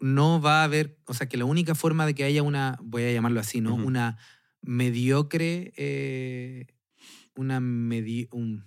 [0.00, 3.02] no va a haber, o sea, que la única forma de que haya una, voy
[3.04, 3.74] a llamarlo así, ¿no?
[3.86, 4.16] Una
[4.62, 6.66] mediocre, eh,
[7.34, 8.64] una medi un,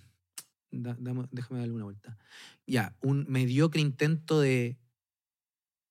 [0.70, 0.96] da-
[1.30, 2.18] déjame darle una vuelta.
[2.66, 4.78] Ya, un mediocre intento de,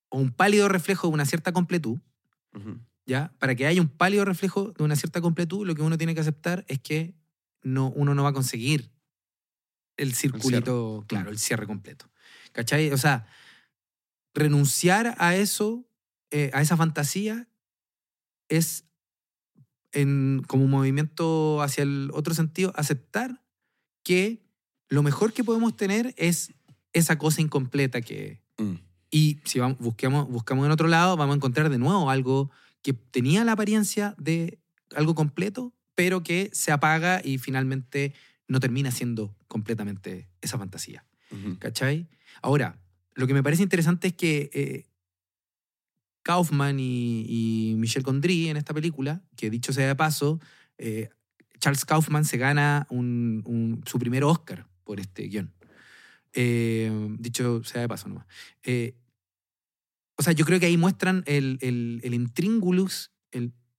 [0.09, 1.99] o un pálido reflejo de una cierta completud.
[3.05, 3.33] ¿ya?
[3.39, 6.21] Para que haya un pálido reflejo de una cierta completud, lo que uno tiene que
[6.21, 7.15] aceptar es que
[7.63, 8.91] no, uno no va a conseguir
[9.97, 12.09] el circulito, claro, el cierre completo.
[12.53, 12.91] ¿Cachai?
[12.91, 13.25] O sea,
[14.34, 15.86] renunciar a eso,
[16.29, 17.47] eh, a esa fantasía,
[18.49, 18.86] es
[19.91, 23.41] en, como un movimiento hacia el otro sentido, aceptar
[24.03, 24.41] que
[24.89, 26.53] lo mejor que podemos tener es
[26.93, 28.75] esa cosa incompleta que, Mm.
[29.09, 32.51] y si vamos, buscamos, buscamos en otro lado, vamos a encontrar de nuevo algo
[32.82, 34.59] que tenía la apariencia de
[34.95, 38.13] algo completo, pero que se apaga y finalmente
[38.47, 41.05] no termina siendo completamente esa fantasía.
[41.59, 42.09] ¿Cachai?
[42.41, 42.77] Ahora,
[43.14, 44.86] lo que me parece interesante es que eh,
[46.24, 50.39] Kaufman y, Michel Gondry en esta película, que dicho sea de paso,
[50.78, 51.09] eh,
[51.59, 55.53] Charles Kaufman se gana su primer Oscar por este guion.
[56.34, 58.26] Eh, dicho sea de paso nomás.
[60.18, 63.12] O sea, yo creo que ahí muestran el, el, el intríngulis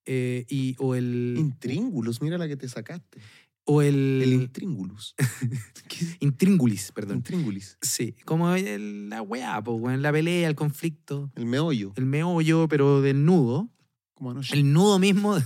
[0.04, 1.36] y, o el...
[1.38, 3.20] Intríngulos, mira la que te sacaste.
[3.64, 5.14] O el, El intríngulos.
[5.88, 6.16] ¿Qué?
[6.20, 7.18] intríngulis, perdón.
[7.18, 7.78] Intríngulis.
[7.80, 11.92] Sí, como el- la weá, po, weón, la pelea, el conflicto, El meollo.
[11.96, 13.68] el meollo, pero del nudo.
[14.14, 14.54] Como anoche.
[14.54, 15.36] El nudo mismo.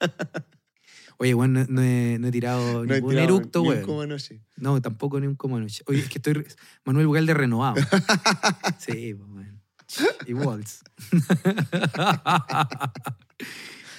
[1.18, 3.74] Oye, weón, no, no he, no he tirado No he ningún tirado eructo, ni un
[3.74, 3.84] weón.
[3.86, 4.40] como anoche.
[4.56, 5.82] No, tampoco ni un como anoche.
[5.86, 6.46] Oye, es que estoy.
[6.86, 7.76] Manuel Bugal de renovado.
[8.78, 9.60] sí, pues, weón.
[10.26, 10.80] Y Waltz.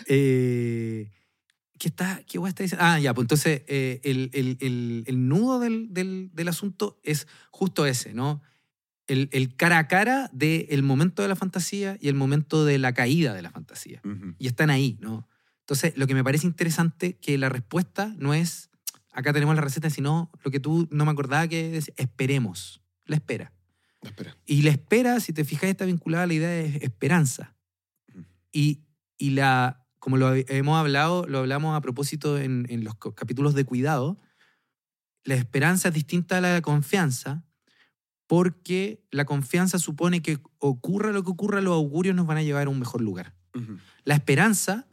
[0.07, 1.11] eh,
[1.81, 2.21] ¿Qué está?
[2.27, 2.85] ¿Qué está diciendo?
[2.85, 7.27] Ah, ya, pues entonces eh, el, el- el- el nudo del, del- del asunto es
[7.49, 8.43] justo ese, ¿no?
[9.07, 12.93] El, el cara a cara del momento de la fantasía y el momento de la
[12.93, 14.35] caída de la fantasía Ujú.
[14.37, 15.27] y están ahí, ¿no?
[15.61, 18.69] Entonces, lo que me parece interesante que la respuesta no es
[19.11, 23.15] acá tenemos la receta, sino lo que tú no me acordaba que es esperemos, la
[23.15, 23.53] espera.
[24.03, 24.37] Espera.
[24.45, 27.55] Y la espera, si te fijas, está vinculada a la idea de esperanza.
[28.13, 28.23] Ujú.
[28.51, 28.83] Y,
[29.17, 33.65] y la, como lo hemos hablado, lo hablamos a propósito en, en los capítulos de
[33.65, 34.19] cuidado,
[35.23, 37.45] la esperanza es distinta a la confianza
[38.25, 42.65] porque la confianza supone que ocurra lo que ocurra, los augurios nos van a llevar
[42.65, 43.35] a un mejor lugar.
[44.03, 44.87] La esperanza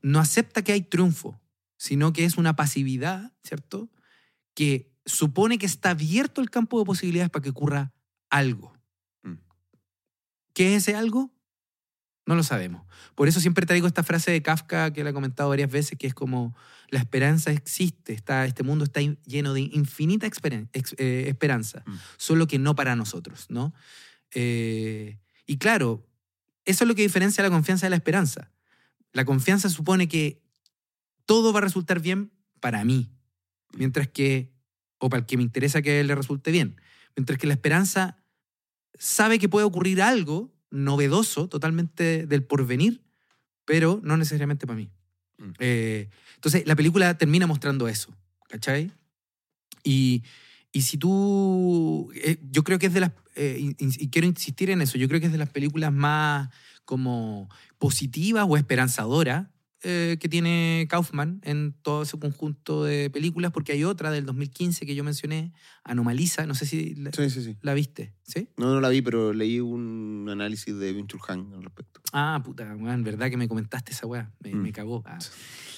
[0.00, 1.40] no acepta que hay triunfo,
[1.76, 3.90] sino que es una pasividad, ¿cierto?
[4.54, 7.92] Que supone que está abierto el campo de posibilidades para que ocurra
[8.30, 8.78] algo.
[9.24, 9.38] Mm.
[10.54, 11.34] ¿Qué es ese algo?
[12.26, 12.84] No lo sabemos.
[13.14, 16.06] Por eso siempre traigo esta frase de Kafka que la he comentado varias veces, que
[16.06, 16.54] es como
[16.88, 21.94] la esperanza existe, está, este mundo está lleno de infinita ex- eh, esperanza, Mm.
[22.18, 23.74] solo que no para nosotros, ¿no?
[24.34, 26.06] Eh, y claro,
[26.64, 28.50] eso es lo que diferencia la confianza de la esperanza.
[29.12, 30.42] La confianza supone que
[31.26, 33.10] todo va a resultar bien para mí,
[33.74, 34.52] mientras que,
[34.98, 36.80] o para el que me interesa que le resulte bien,
[37.16, 38.16] mientras que la esperanza
[38.98, 43.02] sabe que puede ocurrir algo novedoso, totalmente del porvenir,
[43.64, 44.90] pero no necesariamente para mí.
[45.38, 45.50] Mm.
[45.60, 48.12] Eh, entonces, la película termina mostrando eso,
[48.48, 48.90] ¿cachai?
[49.84, 50.24] Y,
[50.72, 54.70] y si tú, eh, yo creo que es de las, eh, y, y quiero insistir
[54.70, 56.48] en eso, yo creo que es de las películas más
[56.84, 57.48] como
[57.78, 59.51] positivas o esperanzadoras
[59.84, 64.86] eh, que tiene Kaufman en todo ese conjunto de películas, porque hay otra del 2015
[64.86, 65.52] que yo mencioné,
[65.84, 67.56] Anomaliza, no sé si la, Sí, sí, sí.
[67.62, 68.48] la viste, ¿sí?
[68.56, 72.00] No, no la vi, pero leí un análisis de Vinchul Han al respecto.
[72.12, 74.62] Ah, puta, weón, verdad que me comentaste esa weá, me, Mm.
[74.62, 75.02] me cagó.
[75.06, 75.18] Ah.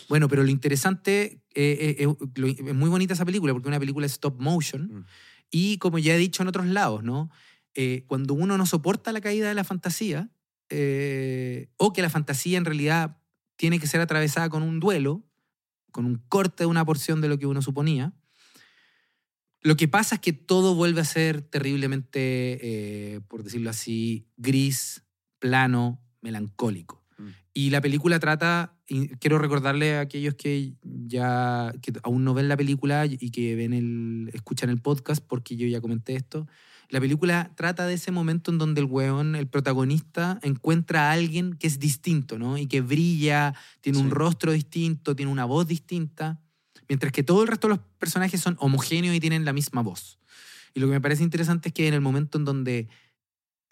[0.08, 3.80] Bueno, pero lo interesante, eh, eh, lo- es muy bonita esa película porque es una
[3.80, 5.04] película stop motion Mm.
[5.50, 7.30] y como ya he dicho en otros lados, ¿no?
[8.06, 10.30] Cuando uno no soporta la caída de la fantasía
[11.78, 13.18] o que la fantasía en realidad
[13.56, 15.24] tiene que ser atravesada con un duelo,
[15.92, 18.14] con un corte de una porción de lo que uno suponía,
[19.64, 25.02] lo que pasa es que todo vuelve a ser terriblemente, eh, por decirlo así, gris,
[25.38, 27.02] plano, melancólico.
[27.16, 27.28] Mm.
[27.54, 32.48] Y la película trata, y quiero recordarle a aquellos que ya que aún no ven
[32.48, 36.46] la película y que ven el, escuchan el podcast, porque yo ya comenté esto,
[36.88, 41.54] la película trata de ese momento en donde el weón, el protagonista, encuentra a alguien
[41.54, 42.58] que es distinto, ¿no?
[42.58, 46.40] Y que brilla, tiene un rostro distinto, tiene una voz distinta,
[46.88, 50.18] mientras que todo el resto de los personajes son homogéneos y tienen la misma voz.
[50.74, 52.88] Y lo que me parece interesante es que en el momento en donde,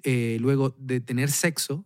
[0.04, 1.84] eh, luego de tener sexo,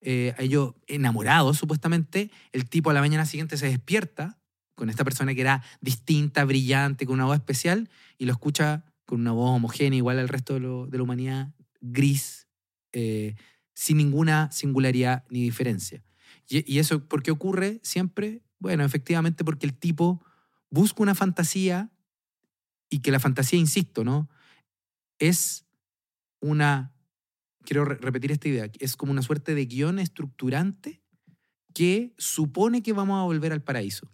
[0.00, 4.38] eh, ellos enamorados supuestamente, el tipo a la mañana siguiente se despierta
[4.74, 7.88] con esta persona que era distinta, brillante, con una voz especial,
[8.18, 12.48] y lo escucha con una voz homogénea, igual al resto de, la humanidad, gris,
[12.92, 13.36] eh,
[13.72, 16.04] sin ninguna singularidad ni diferencia.
[16.48, 18.42] Y, eso, ¿por qué ocurre siempre?
[18.58, 20.24] Bueno, efectivamente porque el tipo
[20.70, 21.90] busca una fantasía
[22.90, 24.28] y que la fantasía, insisto, ¿no?
[25.18, 25.66] Es
[26.40, 26.92] una,
[27.64, 31.02] quiero re- repetir esta idea, es como una suerte de guion estructurante
[31.74, 34.10] que supone que vamos a volver al paraíso.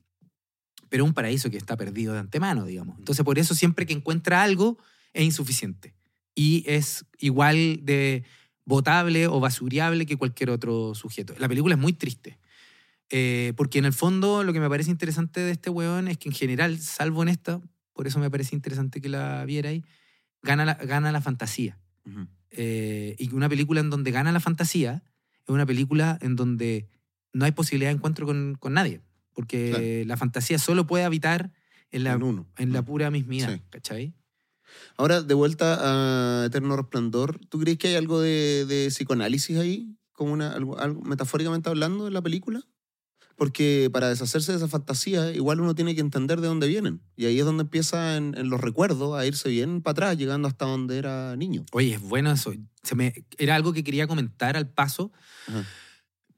[0.92, 2.98] Pero un paraíso que está perdido de antemano, digamos.
[2.98, 4.76] Entonces, por eso siempre que encuentra algo
[5.14, 5.94] es insuficiente.
[6.34, 8.24] Y es igual de
[8.66, 11.34] votable o basuriable que cualquier otro sujeto.
[11.38, 12.38] La película es muy triste.
[13.08, 16.28] Eh, porque en el fondo lo que me parece interesante de este weón es que
[16.28, 17.58] en general, salvo en esta,
[17.94, 19.82] por eso me parece interesante que la vierais,
[20.42, 21.78] gana la, gana la fantasía.
[22.04, 22.26] Ujú.
[22.50, 25.02] Eh, y una película en donde gana la fantasía
[25.46, 26.90] es una película en donde
[27.32, 29.00] no hay posibilidad de encuentro con, con nadie.
[29.34, 29.84] Porque Claro.
[30.08, 31.52] la fantasía solo puede habitar
[31.90, 32.46] en la, En uno.
[32.58, 33.62] en la pura mismidad, Sí.
[33.70, 34.14] ¿cachai?
[34.96, 35.78] Ahora, de vuelta
[36.42, 39.96] a Eterno Resplandor, ¿tú crees que hay algo de, de psicoanálisis ahí?
[40.12, 42.62] Como una, algo, algo metafóricamente hablando en la película?
[43.36, 47.00] Porque para deshacerse de esa fantasía, igual uno tiene que entender de dónde vienen.
[47.16, 50.48] Y ahí es donde empieza en, en los recuerdos a irse bien para atrás, llegando
[50.48, 51.64] hasta donde era niño.
[51.72, 52.52] Oye, es bueno eso.
[52.82, 55.12] Se me, era algo que quería comentar al paso,
[55.48, 55.64] Ajá.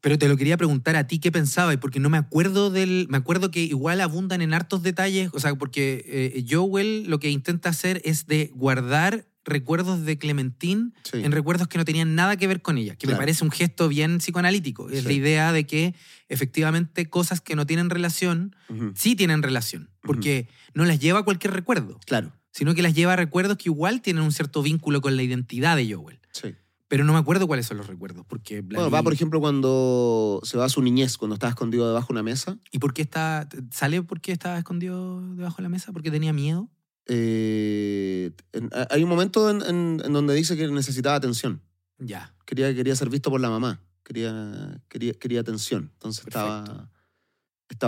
[0.05, 3.07] Pero te lo quería preguntar a ti qué pensabas, porque no me acuerdo del.
[3.09, 7.31] Me acuerdo que igual abundan en hartos detalles, o sea, porque eh, Joel lo que
[7.31, 11.21] intenta hacer es de guardar recuerdos de Clementine Sí.
[11.25, 13.89] en recuerdos que no tenían nada que ver con ella, que me parece un gesto
[13.89, 14.91] bien psicoanalítico.
[14.91, 15.07] Es Sí.
[15.07, 15.95] la idea de que
[16.29, 18.55] efectivamente cosas que no tienen relación
[18.95, 23.15] sí tienen relación, porque no las lleva a cualquier recuerdo, Claro, sino que las lleva
[23.15, 26.21] a recuerdos que igual tienen un cierto vínculo con la identidad de Joel.
[26.33, 26.55] sí.
[26.89, 30.59] Pero no me acuerdo cuáles son los recuerdos, porque Bueno, va, por ejemplo, cuando se
[30.59, 32.59] va a su niñez, cuando estaba escondido debajo de una mesa.
[32.71, 35.93] ¿Y por qué está sale por qué estaba escondido debajo de la mesa?
[35.93, 36.69] Porque tenía miedo.
[37.07, 41.61] eh, en- hay un momento en, en- en donde dice que necesitaba atención.
[41.99, 42.35] Ya.
[42.47, 45.91] quería, quería ser visto por la mamá, quería, quería, quería atención.
[45.95, 46.49] Entonces Perfecto.
[46.61, 46.91] estaba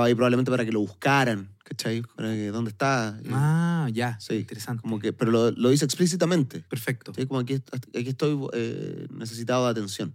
[0.02, 2.02] ahí probablemente para que lo buscaran, ¿cachai?
[2.02, 3.18] Para que, ¿Dónde está?
[3.30, 4.18] Ah, ya.
[4.20, 4.82] Sí, Interesante.
[4.82, 6.60] como que, pero lo, lo dice explícitamente.
[6.68, 7.12] Perfecto.
[7.14, 7.26] ¿sí?
[7.26, 10.14] Como aquí, aquí estoy eh, necesitado de atención.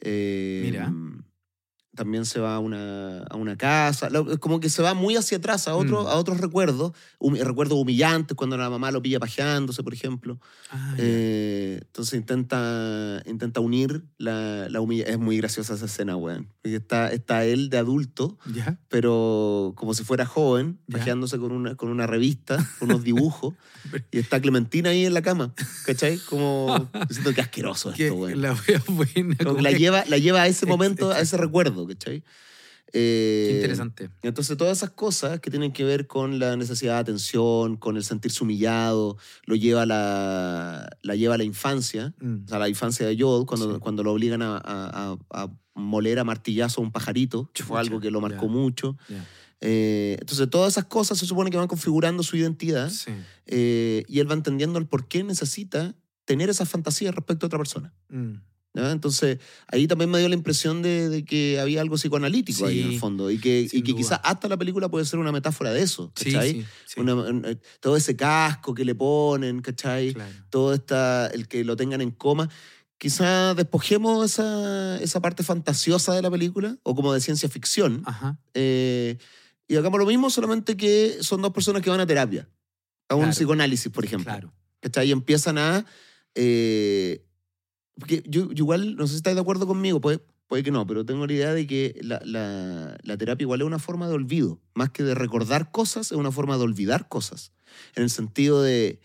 [0.00, 0.92] Eh, Mira.
[1.94, 5.66] También se va a una, a una casa, como que se va muy hacia atrás
[5.66, 6.06] a, otro, Mm.
[6.06, 10.38] a otros recuerdos, humi- recuerdos humillantes, cuando la mamá lo pilla pajeándose, por ejemplo.
[10.70, 10.94] Ah.
[10.98, 16.48] Eh, entonces intenta, intenta unir la, la humilla- Es muy graciosa esa escena, weón.
[16.62, 18.78] Está, está él de adulto, ya.
[18.88, 20.98] pero como si fuera joven, Ya.
[20.98, 23.54] pajeándose con una, con una revista, con unos dibujos.
[24.12, 25.54] y está Clementina ahí en la cama,
[25.86, 26.18] ¿cachai?
[26.18, 28.40] Como diciendo que asqueroso Que esto, weón.
[28.42, 29.36] la wea buena.
[29.36, 31.40] Como como que la lleva, la lleva a ese momento, a ese exacto.
[31.80, 32.22] Recuerdo, ¿cachai?
[32.92, 34.10] Eh, Qué interesante.
[34.22, 38.02] entonces, todas esas cosas que tienen que ver con la necesidad de atención, con el
[38.02, 39.16] sentirse humillado,
[39.46, 42.44] lo lleva a la, la lleva a la infancia, Mm.
[42.44, 43.80] o sea, a la infancia de Joel, cuando, Sí.
[43.80, 48.10] cuando lo obligan a, a- a- moler a martillazo a un pajarito, fue algo que
[48.10, 48.52] lo marcó ya.
[48.52, 48.96] mucho.
[49.08, 49.24] Ya.
[49.62, 53.12] Eh, entonces, todas esas cosas se supone que van configurando su identidad Sí.
[53.46, 57.58] eh, y él va entendiendo el por qué necesita tener esas fantasías respecto a otra
[57.58, 57.94] persona.
[58.08, 58.34] Mm.
[58.74, 58.90] ¿Ya?
[58.92, 62.86] Entonces, ahí también me dio la impresión de, de que había algo psicoanalítico ahí en
[62.86, 65.72] el Sí, fondo y que, y que quizás hasta la película puede ser una metáfora
[65.72, 66.50] de eso, Sí, ¿cachai?
[66.52, 67.00] sí, sí.
[67.00, 70.14] Una- un- eh, todo ese casco que le ponen, ¿cachai?
[70.14, 70.32] Claro.
[70.50, 72.48] Todo esta, el que lo tengan en coma.
[72.98, 78.38] Quizás despojemos esa, esa parte fantasiosa de la película, o como de ciencia ficción, Ajá.
[78.54, 79.16] eh,
[79.66, 82.48] y hagamos lo mismo, solamente que son dos personas que van a terapia,
[83.08, 83.32] a un Claro.
[83.32, 84.24] psicoanálisis, por ejemplo.
[84.30, 84.52] Claro.
[84.80, 85.08] ¿cachai?
[85.08, 85.86] Y empiezan a...
[86.34, 87.24] eh,
[88.00, 90.84] porque yo, yo igual, no sé si estáis de acuerdo conmigo, puede, puede que no,
[90.86, 94.14] pero tengo la idea de que la, la- la terapia igual es una forma de
[94.14, 94.58] olvido.
[94.74, 97.52] Más que de recordar cosas, es una forma de olvidar cosas.
[97.94, 98.98] En el sentido de,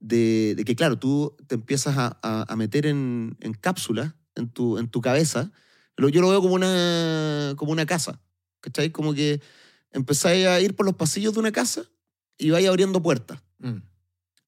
[0.00, 4.48] de, de que, claro, tú te empiezas a, a- a meter en, en cápsulas en
[4.50, 5.50] tu, en tu cabeza.
[5.96, 8.20] Lo- Yo lo veo como una, como una casa,
[8.60, 8.90] ¿cachai?
[8.90, 9.40] Como que
[9.92, 11.84] empezáis a ir por los pasillos de una casa
[12.38, 13.40] y vais abriendo puertas.
[13.58, 13.78] Mm.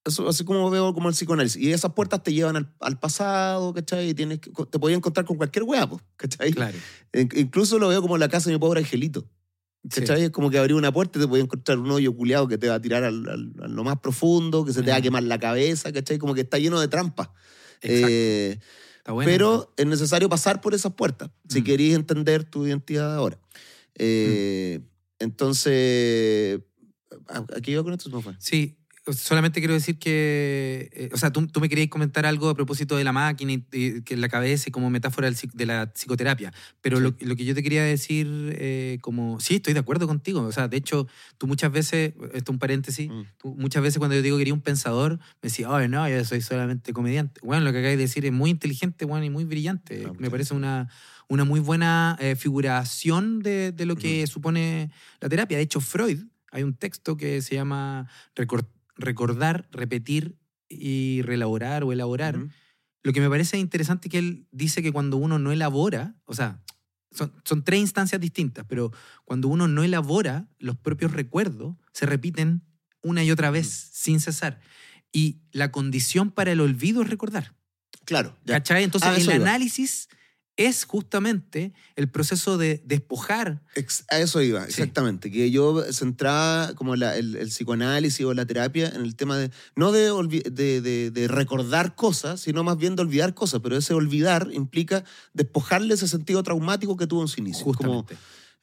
[0.04, 1.62] Eso, así como veo como el psicoanálisis.
[1.62, 4.08] Y esas puertas te llevan al, al pasado, ¿cachai?
[4.10, 6.52] Y tienes que- te podías encontrar con cualquier hueá, po, ¿cachai?
[6.52, 6.76] Claro.
[7.12, 9.28] In- Incluso lo veo como la casa de mi pobre angelito,
[9.88, 10.00] Sí.
[10.00, 10.24] ¿cachai?
[10.24, 12.68] Es como que abrir una puerta y te podías encontrar un hoyo culiado que te
[12.68, 15.22] va a tirar al, al- a lo más profundo, que se te va a quemar
[15.22, 16.18] la cabeza, ¿cachai?
[16.18, 17.28] Como que está lleno de trampas.
[17.80, 18.06] Exacto.
[18.10, 18.58] Eh,
[18.98, 19.30] Está bueno.
[19.30, 21.64] pero es necesario pasar por esas puertas si Mm.
[21.64, 23.38] queréis entender tu identidad ahora.
[23.94, 24.80] Eh,
[25.20, 26.60] Entonces,
[27.28, 28.10] ¿a- ¿a qué iba con esto?
[28.10, 28.34] Me fue.
[28.38, 28.76] Sí,
[29.10, 32.96] solamente quiero decir que, eh, o sea, tú, tú me querías comentar algo a propósito
[32.96, 36.98] de la máquina y, y que la cabeza como metáfora del de la psicoterapia, pero
[36.98, 37.02] Sí.
[37.02, 38.28] lo, lo que yo te quería decir,
[38.58, 42.52] eh, como, sí, estoy de acuerdo contigo, o sea, de hecho, tú muchas veces, esto
[42.52, 43.22] es un paréntesis, Mm.
[43.38, 46.24] tú muchas veces cuando yo digo que quería un pensador, me decía, oh, no, yo
[46.24, 47.40] soy solamente comediante.
[47.42, 50.04] Bueno, lo que acabas de decir es muy inteligente, bueno, y muy brillante.
[50.06, 50.88] Ah, me parece una,
[51.28, 54.90] una muy buena eh, figuración de, de lo que supone
[55.20, 55.56] la terapia.
[55.56, 56.20] De hecho, Freud,
[56.52, 58.08] hay un texto que se llama
[59.02, 60.36] Recordar, Repetir
[60.68, 62.38] y Relaborar o Elaborar.
[63.02, 66.34] Lo que me parece interesante es que él dice que cuando uno no elabora, o
[66.34, 66.62] sea,
[67.10, 68.90] son, son tres instancias distintas, pero
[69.24, 72.62] cuando uno no elabora los propios recuerdos, se repiten
[73.02, 74.60] una y otra vez sin cesar.
[75.12, 77.54] Y la condición para el olvido es recordar.
[78.04, 78.54] Claro, ya.
[78.54, 78.84] ¿Cachai?
[78.84, 79.34] Entonces, Ah, el iba.
[79.34, 80.08] análisis
[80.56, 83.62] es justamente el proceso de despojar.
[84.10, 84.68] A eso iba, Sí.
[84.70, 85.30] exactamente.
[85.30, 89.50] Que yo centraba como la- el, el psicoanálisis o la terapia en el tema de,
[89.76, 90.10] no de,
[90.50, 93.60] de, de- de recordar cosas, sino más bien de olvidar cosas.
[93.62, 97.64] Pero ese olvidar implica despojarle ese sentido traumático que tuvo en su inicio.
[97.64, 98.16] Como, Justamente.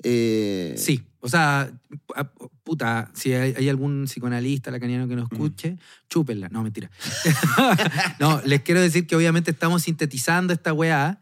[0.04, 1.70] Eh, Sí, o sea,
[2.64, 5.78] puta, si hay, hay algún psicoanalista lacaniano que nos escuche,
[6.08, 6.48] chúpenla.
[6.50, 6.90] No, mentira.
[8.20, 11.20] no, les quiero decir que obviamente estamos sintetizando esta weá.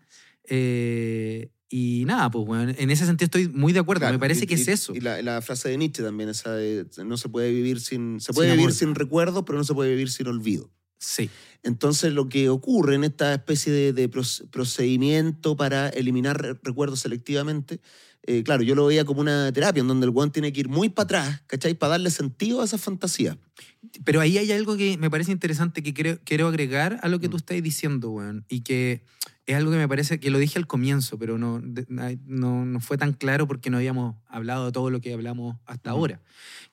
[0.47, 3.99] Eh, y nada, pues bueno, en ese sentido estoy muy de acuerdo.
[4.01, 4.95] claro, Me parece y- que es eso.
[4.95, 8.19] Y la, la frase de Nietzsche también, esa de no se puede vivir sin.
[8.21, 8.73] Se puede Sin vivir amor.
[8.77, 10.71] sin recuerdos, pero no se puede vivir sin olvido.
[10.99, 11.29] Sí,
[11.61, 17.01] Entonces, lo que ocurre en esta especie de, de proce- procedimiento para eliminar re- recuerdos
[17.01, 17.81] selectivamente,
[18.23, 20.69] eh, claro, yo lo veía como una terapia en donde el guan tiene que ir
[20.69, 21.73] muy para atrás, ¿cachai?
[21.75, 23.37] Para darle sentido a esa fantasía.
[24.03, 27.27] Pero ahí hay algo que me parece interesante que creo- quiero agregar a lo que
[27.27, 27.31] Mm.
[27.31, 28.45] tú estás diciendo, weón.
[28.49, 29.03] Y que
[29.45, 31.61] es algo que me parece que lo dije al comienzo, pero no,
[32.25, 35.91] no, no fue tan claro porque no habíamos hablado de todo lo que hablamos hasta
[35.93, 35.99] Ujú.
[35.99, 36.21] ahora.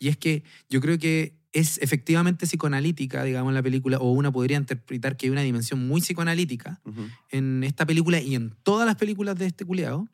[0.01, 4.57] Y es que yo creo que es efectivamente psicoanalítica, digamos, la película, o una podría
[4.57, 6.81] interpretar que hay una dimensión muy psicoanalítica
[7.31, 10.09] en esta película y en todas las películas de este culiao,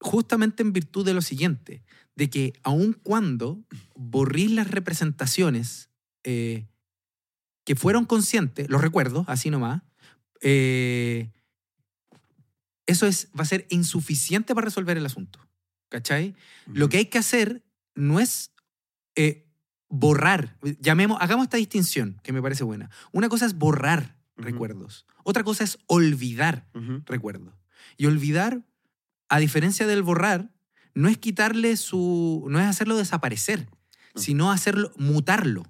[0.00, 1.82] justamente en virtud de lo siguiente,
[2.14, 5.90] de que aun cuando borrís las representaciones
[6.24, 6.66] eh,
[7.64, 9.82] que fueron conscientes, los recuerdos, así nomás,
[10.40, 11.30] eh,
[12.86, 15.40] eso es, va a ser insuficiente para resolver el asunto.
[15.88, 16.34] ¿Cachai?
[16.66, 18.52] Lo que hay que hacer no es
[19.14, 19.48] eh,
[19.88, 22.90] borrar, llamemos, hagamos esta distinción que me parece buena.
[23.12, 27.02] Una cosa es borrar recuerdos, otra cosa es olvidar Ujú.
[27.06, 27.54] recuerdos.
[27.96, 28.64] Y olvidar,
[29.28, 30.50] a diferencia del borrar,
[30.94, 33.68] no es quitarle su, no es hacerlo desaparecer,
[34.14, 34.20] No.
[34.22, 35.64] sino hacerlo, mutarlo,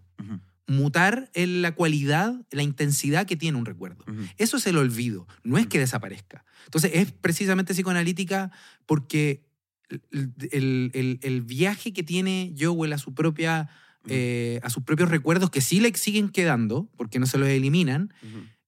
[0.68, 4.04] mutar en la cualidad, la intensidad que tiene un recuerdo.
[4.36, 6.44] Eso es el olvido, no es que desaparezca.
[6.64, 8.50] Entonces es precisamente psicoanalítica
[8.84, 9.46] porque
[10.10, 13.68] el, el- el- el viaje que tiene Joel a, su propia,
[14.08, 18.12] eh, a sus propios recuerdos, que sí le siguen quedando, porque no se los eliminan,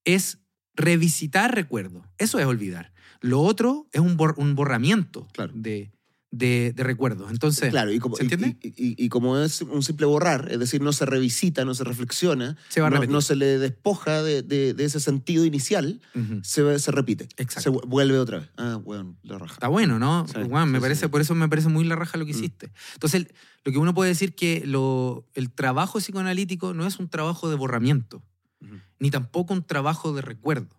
[0.04, 0.38] es
[0.74, 2.06] revisitar recuerdos.
[2.18, 2.92] Eso es olvidar.
[3.20, 5.52] Lo otro es un, bor- un borramiento Claro.
[5.54, 5.90] de,
[6.30, 7.30] de, de recuerdos.
[7.30, 8.56] Entonces, Claro, y como, ¿se entiende?
[8.62, 11.84] y- y- y como es un simple borrar, es decir, no se revisita, no se
[11.84, 16.00] reflexiona, se va a no, no se le despoja de, de- de ese sentido inicial,
[16.14, 16.40] Ujú.
[16.42, 17.24] se, se repite.
[17.38, 17.60] Exacto.
[17.62, 18.50] Se vu- vuelve otra vez.
[18.58, 19.54] Ah, bueno, la raja.
[19.54, 20.26] Está bueno, ¿no?
[20.28, 21.08] Sí, Juan, me sí, parece.
[21.08, 22.36] Por eso me parece muy la raja lo que Mm.
[22.36, 22.70] hiciste.
[22.94, 23.32] Entonces, el-
[23.64, 27.56] lo que uno puede decir que lo, el trabajo psicoanalítico no es un trabajo de
[27.56, 28.22] borramiento,
[28.60, 28.76] Ujú.
[29.00, 30.78] ni tampoco un trabajo de recuerdo,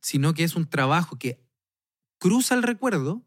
[0.00, 1.40] sino que es un trabajo que
[2.22, 3.20] cruza el recuerdo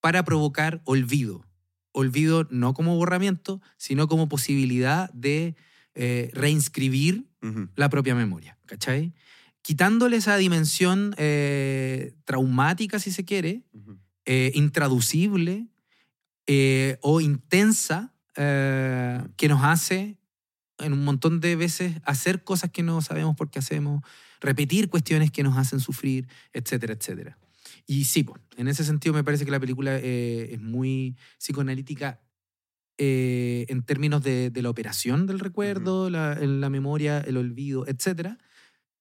[0.00, 1.44] para provocar olvido.
[1.92, 5.54] Olvido no como borramiento, sino como posibilidad de
[5.94, 7.26] eh, reinscribir
[7.76, 9.12] la propia memoria, ¿cachai?
[9.60, 13.64] Quitándole esa dimensión eh, traumática, si se quiere,
[14.24, 15.66] eh, intraducible
[17.02, 20.16] o intensa que nos hace
[20.78, 24.02] en un montón de veces hacer cosas que no sabemos por qué hacemos,
[24.40, 27.36] repetir cuestiones que nos hacen sufrir, etcétera, etcétera.
[27.86, 32.20] Y sí, po, en ese sentido me parece que la película eh, es muy psicoanalítica
[32.98, 37.86] eh, en términos de, de la operación del recuerdo, la, en la memoria, el olvido,
[37.86, 38.38] etcétera.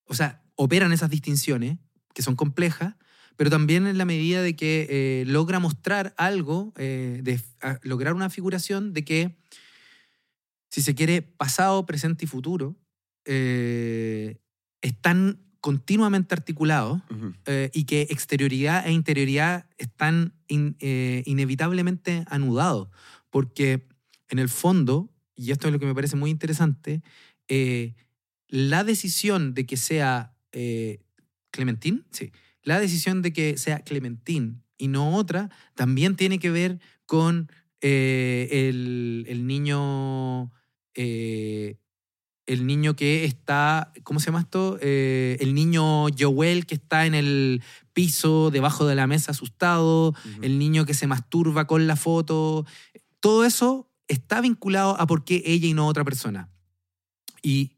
[0.06, 1.80] O sea, operan esas distinciones
[2.14, 2.96] que son complejas,
[3.38, 8.14] pero también en la medida de que eh, logra mostrar algo, eh, de a- lograr
[8.14, 9.38] una figuración de que,
[10.70, 12.78] si se quiere, pasado, presente y futuro
[13.26, 14.40] eh,
[14.82, 17.02] están continuamente articulados
[17.46, 22.90] eh, y que exterioridad e interioridad están in- eh, inevitablemente anudados,
[23.30, 23.88] porque
[24.30, 27.02] en el fondo, y esto es lo que me parece muy interesante,
[27.48, 27.94] eh,
[28.48, 30.34] la decisión de que sea
[31.52, 32.32] Clementín, sí,
[32.64, 37.50] la decisión de que sea Clementín y no otra, también tiene que ver con
[37.82, 40.52] el, el niño...
[42.52, 44.78] el niño que está, ¿cómo se llama esto?
[44.82, 50.60] Eh, el niño Joel que está en el piso debajo de la mesa asustado, el
[50.60, 52.66] niño que se masturba con la foto.
[53.22, 56.50] Todo eso está vinculado a por qué ella y no otra persona.
[57.42, 57.78] Y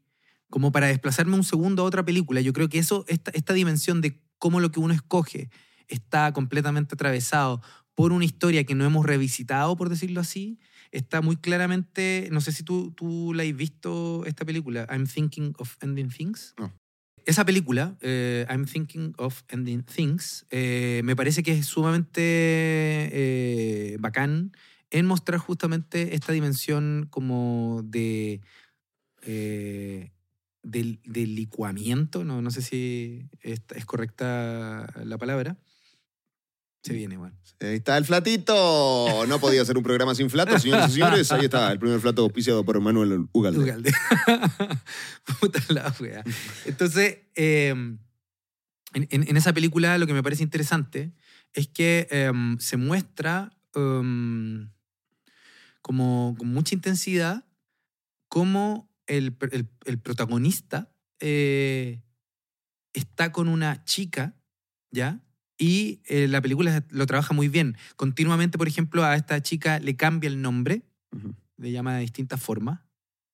[0.50, 4.00] como para desplazarme un segundo a otra película, yo creo que eso, esta, esta dimensión
[4.00, 5.50] de cómo lo que uno escoge
[5.86, 7.62] está completamente atravesado
[7.94, 10.58] por una historia que no hemos revisitado, por decirlo así,
[10.96, 15.54] está muy claramente, no sé si tú, tú la has visto, esta película, I'm Thinking
[15.58, 16.54] of Ending Things.
[16.58, 16.72] No.
[17.26, 23.96] Esa película, eh, I'm Thinking of Ending Things, eh, me parece que es sumamente eh,
[23.98, 24.52] bacán
[24.90, 28.40] en mostrar justamente esta dimensión como de...
[29.22, 30.10] eh,
[30.64, 35.58] del, del licuamiento, no, no sé si es, es correcta la palabra.
[36.84, 37.34] Se viene, bueno.
[37.60, 39.24] Ahí está el flatito.
[39.26, 41.32] No podía ser un programa sin flato, señores y señores.
[41.32, 43.58] Ahí está, el primer flato auspiciado por Manuel Ugalde.
[43.60, 43.92] Ugalde.
[45.40, 46.22] Puta la wea.
[46.66, 47.70] Entonces, eh,
[48.92, 51.14] en, esa película lo que me parece interesante
[51.54, 54.68] es que eh, se muestra, um,
[55.80, 57.44] como con mucha intensidad
[58.28, 62.02] cómo el, el- el protagonista eh,
[62.92, 64.34] está con una chica,
[64.90, 65.20] ¿ya?
[65.58, 67.76] Y eh, la película lo trabaja muy bien.
[67.96, 70.82] Continuamente, por ejemplo, a esta chica le cambia el nombre,
[71.12, 71.34] Ujú.
[71.58, 72.80] le llama de distintas formas.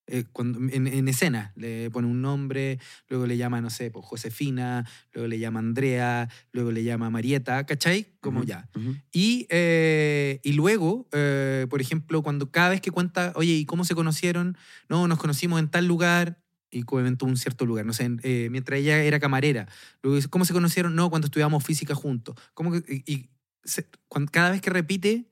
[0.07, 4.05] Eh, cuando, en, en escena le pone un nombre, luego le llama, no sé, pues,
[4.05, 8.17] Josefina, luego le llama Andrea, luego le llama Marieta, ¿cachai?
[8.21, 8.49] Como Ujú.
[8.49, 8.69] ya.
[8.75, 8.97] Ujú.
[9.13, 13.85] Y, eh, y luego, eh, por ejemplo, cuando cada vez que cuenta, oye, ¿y cómo
[13.85, 14.57] se conocieron?
[14.89, 16.40] No, nos conocimos en tal lugar
[16.71, 19.67] y comentó un cierto lugar, no sé, eh, mientras ella era camarera.
[20.03, 20.95] Luego dice, ¿cómo se conocieron?
[20.95, 22.37] No, cuando estudiábamos física juntos.
[22.55, 23.31] ¿Cómo que- y, y
[23.65, 25.31] se- cuan- cada vez que repite,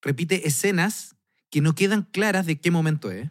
[0.00, 1.16] repite escenas
[1.50, 3.30] que no quedan claras de qué momento es.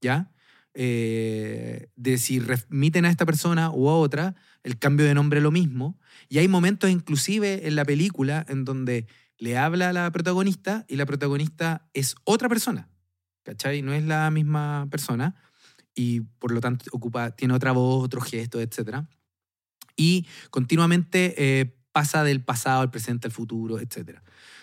[0.00, 0.32] ¿ya?
[0.74, 5.42] Eh, de si remiten a esta persona o a otra, el cambio de nombre es
[5.42, 5.98] lo mismo.
[6.28, 9.06] Y hay momentos inclusive en la película en donde
[9.38, 12.88] le habla a la protagonista y la protagonista es otra persona,
[13.44, 13.82] ¿cachai?
[13.82, 15.34] No es la misma persona
[15.94, 19.04] y por lo tanto ocupa, tiene otra voz, otro gesto, etc.
[19.96, 24.20] Y continuamente eh, pasa del pasado al presente, al futuro, etc.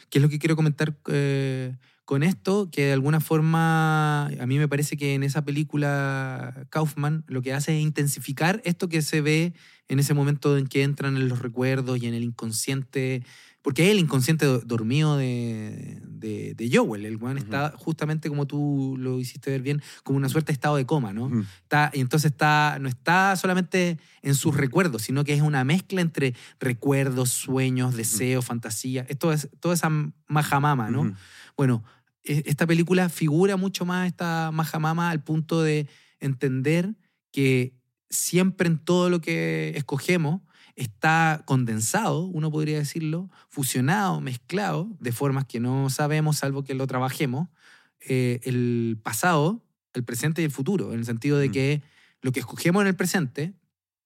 [0.09, 2.69] ¿Qué es lo que quiero comentar eh, con esto?
[2.71, 7.53] Que de alguna forma, a mí me parece que en esa película Kaufman lo que
[7.53, 9.53] hace es intensificar esto que se ve
[9.87, 13.23] en ese momento en que entran en los recuerdos y en el inconsciente,
[13.61, 17.05] porque es el inconsciente do- dormido de, de, de Joel.
[17.05, 20.75] El weón está justamente como tú lo hiciste ver bien, como una suerte de estado
[20.77, 21.29] de coma, ¿no?
[21.63, 26.01] Está, y entonces está, no está solamente en sus recuerdos, sino que es una mezcla
[26.01, 29.05] entre recuerdos, sueños, deseos, fantasía.
[29.09, 29.89] Esto es toda esa
[30.27, 31.03] majamama, ¿no?
[31.57, 31.83] Bueno,
[32.23, 35.87] e- esta película figura mucho más esta majamama al punto de
[36.21, 36.95] entender
[37.31, 37.73] que
[38.09, 40.41] siempre en todo lo que escogemos
[40.79, 46.87] está condensado, uno podría decirlo, fusionado, mezclado, de formas que no sabemos salvo que lo
[46.87, 47.49] trabajemos,
[48.07, 49.61] eh, el pasado,
[49.93, 51.51] el presente y el futuro, en el sentido de Mm.
[51.51, 51.81] que
[52.21, 53.53] lo que escogemos en el presente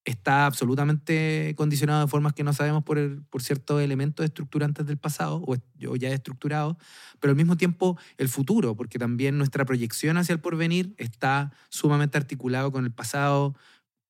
[0.06, 4.98] está absolutamente condicionado de formas que no sabemos por, el- por ciertos elementos estructurantes del
[4.98, 5.56] pasado o,
[5.88, 6.76] o ya estructurados,
[7.22, 12.18] pero al mismo tiempo el futuro, porque también nuestra proyección hacia el porvenir está sumamente
[12.18, 13.56] articulado con el pasado,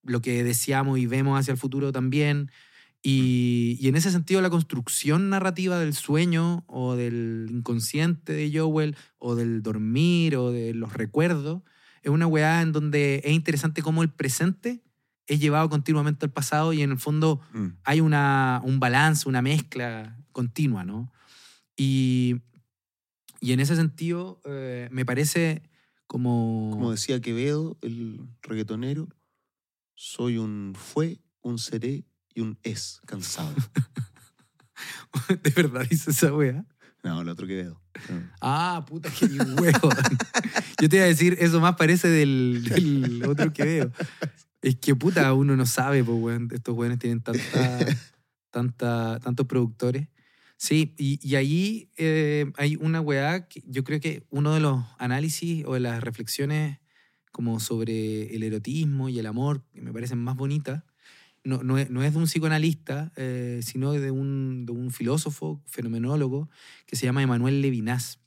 [0.03, 2.51] lo que deseamos y vemos hacia el futuro también.
[3.01, 8.95] Y, y en ese sentido la construcción narrativa del sueño o del inconsciente de Joel
[9.17, 11.63] o del dormir o de los recuerdos
[12.01, 14.81] es una weá en donde es interesante cómo el presente
[15.27, 17.67] es llevado continuamente al pasado y en el fondo Mm.
[17.83, 21.11] hay una, un balance, una mezcla continua, ¿no?
[21.77, 22.41] Y,
[23.39, 25.63] y en ese sentido eh, me parece
[26.07, 26.69] como...
[26.71, 29.07] Como decía Quevedo, el reggaetonero,
[29.95, 33.53] soy un fue, un seré y un es cansado.
[35.43, 36.65] ¿De verdad dice esa wea?
[37.03, 37.81] No, el otro Quevedo.
[38.09, 38.29] No.
[38.41, 39.89] Ah, puta que ni huevo.
[40.81, 43.91] Yo te iba a decir, eso más parece del, del otro que veo.
[44.61, 46.49] Es que puta, uno no sabe, pues, weón.
[46.53, 47.85] Estos weones tienen tanta,
[48.49, 50.07] tanta, tantos productores.
[50.55, 54.81] Sí, y, y ahí eh, hay una weá que yo creo que uno de los
[54.97, 56.79] análisis o de las reflexiones
[57.34, 60.84] como sobre el erotismo y el amor que me parecen más bonitas,
[61.43, 65.61] no, no, es, no es de un psicoanalista, eh, sino de un, de un filósofo,
[65.67, 66.49] fenomenólogo,
[66.86, 68.19] que se llama Emanuel Levinas.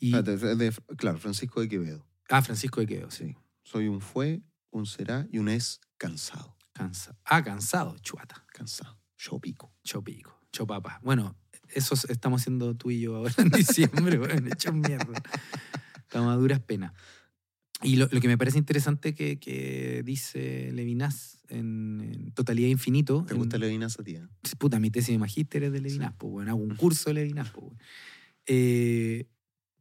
[0.00, 2.04] Y, Ah, de- de- claro, Francisco de Quevedo.
[2.30, 3.26] ah, Francisco de Quevedo, sí.
[3.28, 3.36] Sí.
[3.62, 6.56] Soy un fue, un será y un es cansado.
[6.72, 7.16] Cansa.
[7.24, 8.44] Ah, cansado, chuata.
[8.52, 8.98] Cansado.
[9.18, 9.72] Yo pico.
[9.84, 10.98] Chopico, chopapa.
[11.04, 11.36] Bueno,
[11.68, 15.22] eso es- estamos haciendo tú y yo ahora en diciembre, bueno, hechos mierda.
[15.96, 16.92] Estamos a duras penas.
[17.82, 23.24] Y lo, lo que me parece interesante que, que dice Levinas en, en Totalidad Infinito.
[23.26, 24.16] ¿Te en- gusta Levinas a ti?
[24.16, 24.22] eh?
[24.58, 27.50] Puta, mi tesis de magíster es de Levinas, pues, bueno, hago un curso de Levinas,
[27.50, 27.78] pues, bueno.
[28.46, 29.26] Eh,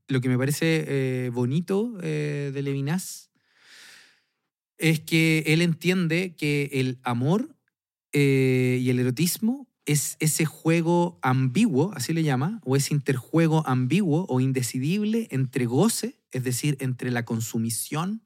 [0.07, 3.31] lo que me parece eh, bonito eh, de Levinas
[4.77, 7.55] es que él entiende que el amor
[8.13, 14.39] y el erotismo es ese juego ambiguo, así le llama, o ese interjuego ambiguo o
[14.39, 18.21] indecidible entre goce, es decir, entre la consumición,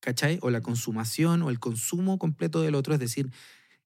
[0.00, 0.38] ¿cachai?
[0.42, 3.30] O la consumación o el consumo completo del otro, es decir,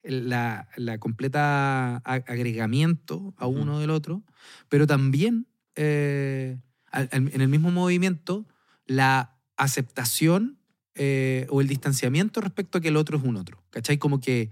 [0.02, 4.24] la, la completa agregamiento a uno del otro,
[4.68, 5.46] pero también
[5.76, 6.58] eh,
[6.92, 8.46] en el mismo movimiento
[8.86, 10.58] la aceptación
[10.94, 13.62] eh, o el distanciamiento respecto a que el otro es un otro.
[13.70, 13.98] ¿Cachai?
[13.98, 14.50] Como que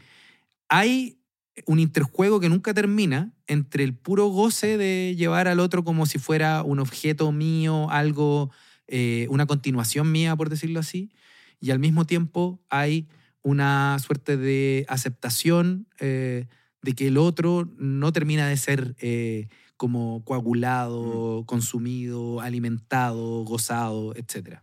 [0.68, 1.19] hay
[1.66, 6.18] un interjuego que nunca termina entre el puro goce de llevar al otro como si
[6.18, 8.50] fuera un objeto mío, algo,
[8.86, 11.12] eh, una continuación mía, por decirlo así,
[11.60, 13.08] y al mismo tiempo hay
[13.42, 16.46] una suerte de aceptación eh,
[16.82, 24.60] de que el otro no termina de ser eh, como coagulado, consumido, alimentado, gozado, etc.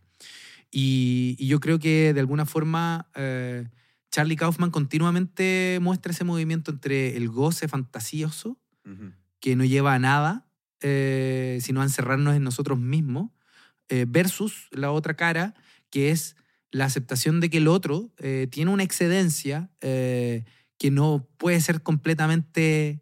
[0.72, 3.10] Y, y yo creo que de alguna forma
[4.12, 8.58] Charlie Kaufman continuamente muestra ese movimiento entre el goce fantasioso,
[9.40, 10.48] que no lleva a nada,
[10.82, 13.32] eh, sino a encerrarnos en nosotros mismos,
[13.90, 15.54] eh, versus la otra cara,
[15.90, 16.36] que es
[16.72, 20.44] la aceptación de que el otro eh, tiene una excedencia eh,
[20.78, 23.02] que no puede ser completamente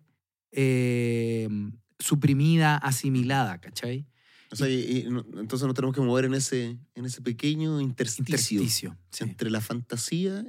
[1.99, 4.05] suprimida, asimilada, ¿cachai?
[4.51, 7.81] O sea, y- y no- entonces nos tenemos que mover en ese, en ese pequeño
[7.81, 8.97] intersticio, Intersticio.
[9.11, 9.23] sí.
[9.23, 10.45] entre la fantasía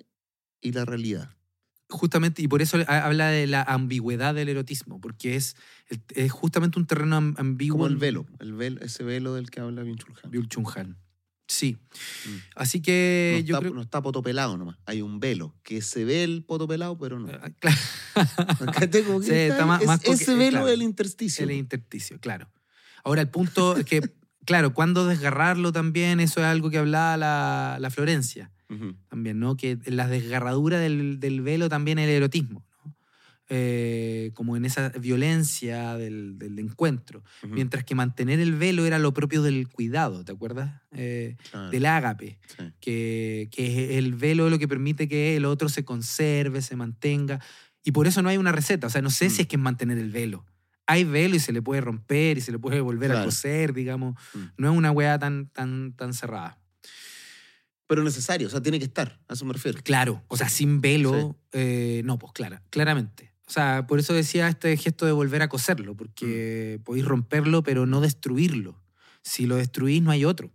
[0.61, 1.31] y la realidad.
[1.89, 5.57] Justamente, y por eso ha- habla de la ambigüedad del erotismo, porque es,
[6.15, 7.79] es justamente un terreno am- ambiguo.
[7.79, 9.83] Como el velo, el velo, ese velo del que habla.
[9.85, 10.97] Byung-Chul Han.
[11.49, 11.77] Sí.
[12.27, 12.31] Mm.
[12.57, 13.75] Así que no, yo está, creo.
[13.75, 14.79] no está poto pelado nomás.
[14.85, 17.29] Hay un velo que se ve el poto pelado, pero no.
[17.41, 17.77] Ah, claro.
[19.07, 20.67] Como que Sí, está ahí, más- es- más coque- ese eh, velo claro.
[20.67, 21.45] del intersticio.
[21.45, 22.51] El intersticio, claro.
[23.05, 24.01] Ahora, el punto es que,
[24.45, 28.51] claro, cuando desgarrarlo también, eso es algo que hablaba la, la Florencia,
[29.09, 29.57] También, ¿no?
[29.57, 32.95] Que la desgarradura del, del velo también el erotismo, ¿no?
[33.49, 37.23] Eh, como en esa violencia del, del encuentro.
[37.49, 40.83] Mientras que mantener el velo era lo propio del cuidado, ¿te acuerdas?
[40.93, 41.37] Eh,
[41.71, 42.39] del ágape.
[42.57, 42.65] sí.
[42.81, 47.41] que, que es el velo lo que permite que el otro se conserve, se mantenga.
[47.85, 48.89] Y por eso no hay una receta.
[48.89, 49.31] O sea, no sé Mm.
[49.31, 50.45] si es que es mantener el velo.
[50.89, 54.17] Hay velo y se le puede romper y se le puede volver a coser, digamos.
[54.35, 54.39] Mm.
[54.59, 56.59] No es una weá tan, tan, tan cerrada.
[57.87, 59.79] Pero necesario, o sea, tiene que estar, a eso me refiero.
[59.83, 63.33] Claro, o sea, sin velo, eh, no, pues clara, claramente.
[63.49, 67.87] O sea, por eso decía este gesto de volver a coserlo, porque podéis romperlo, pero
[67.87, 68.77] no destruirlo.
[69.23, 70.51] Si lo destruís, no hay otro.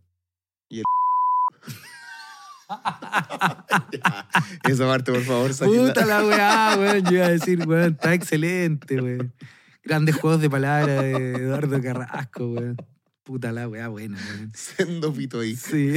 [3.92, 4.28] Ya.
[4.64, 5.52] Esa parte, por favor.
[5.58, 7.04] Puta la weá, weón.
[7.04, 9.34] Yo iba a decir, weón, está excelente, weón.
[9.84, 12.78] Grandes juegos de palabras de Eduardo Carrasco, weón.
[13.24, 14.52] Puta la weá, buena, weón.
[14.56, 15.56] Sendo pito ahí.
[15.56, 15.94] Sí,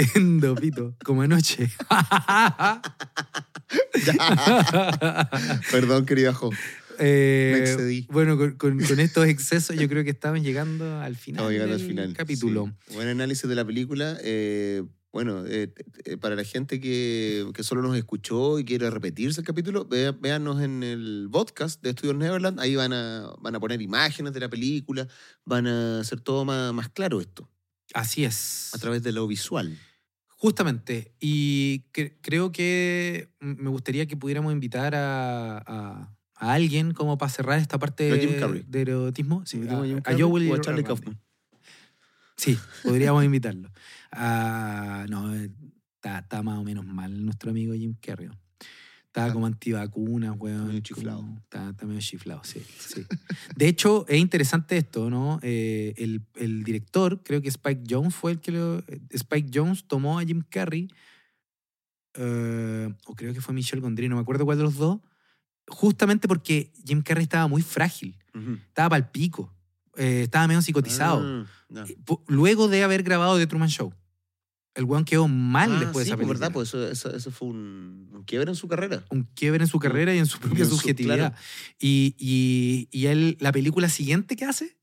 [0.61, 1.71] pito, como anoche.
[5.71, 6.51] Perdón, querida Jo.
[6.99, 8.07] Eh, Me excedí.
[8.11, 11.75] Bueno, con, con- con estos excesos yo creo que estamos llegando al final Estamos llegando
[11.75, 12.13] al final.
[12.15, 12.73] capítulo.
[12.87, 12.95] sí.
[12.95, 14.17] Buen análisis de la película.
[14.23, 14.83] eh,
[15.15, 15.73] bueno, eh,
[16.07, 20.61] eh, para la gente que, que solo nos escuchó y quiere repetirse el capítulo, véanos
[20.61, 22.59] en el podcast de Estudios Neverland.
[22.59, 25.07] Ahí van a, van a poner imágenes de la película,
[25.45, 27.49] van a hacer todo más, más claro esto,
[27.95, 28.71] Así es.
[28.75, 29.79] a través de lo visual.
[30.37, 31.15] Justamente.
[31.21, 37.31] Y cre- creo que me gustaría que pudiéramos invitar a, a- a alguien como para
[37.31, 38.11] cerrar esta parte
[38.41, 38.65] Carrey.
[38.67, 39.47] de erotismo.
[39.47, 40.83] Sí, a, Jim a Joel o a Charlie.
[40.83, 41.21] Kaufman.
[42.37, 43.71] Sí, podríamos invitarlo.
[44.17, 45.51] Ah, no, eh,
[45.97, 48.29] está, está más o menos mal nuestro amigo Jim Carrey.
[49.07, 49.33] Está Ah.
[49.33, 50.67] como antivacunas, weón.
[50.69, 51.25] medio chiflado.
[51.45, 53.05] Está, está medio chiflado, sí, sí.
[53.57, 55.39] De hecho, es interesante esto, ¿no?
[55.43, 58.83] Eh, el, el director, creo que Spike Jones fue el que lo...
[59.11, 60.89] Spike Jones tomó a Jim Carrey,
[62.15, 65.01] eh, o creo que fue Michelle Gondry, no me acuerdo cuál de los dos,
[65.69, 68.55] justamente porque Jim Carrey estaba muy frágil, Ujú.
[68.69, 69.53] estaba pal pico,
[69.97, 71.21] eh, estaba medio psicotizado.
[71.23, 71.85] Ah.
[71.89, 71.97] Eh,
[72.29, 73.93] Luego de haber grabado The Truman Show.
[74.75, 76.39] El weón quedó mal Ah, después sí, de esa pues, película.
[76.41, 76.53] ¿verdad?
[76.53, 79.05] Pues eso, eso, eso fue un, un quiebre en su carrera.
[79.11, 81.17] Un quiebre en su carrera y en su propia en su- subjetividad.
[81.17, 81.35] claro.
[81.79, 84.77] Y, y, y él, la película siguiente que hace,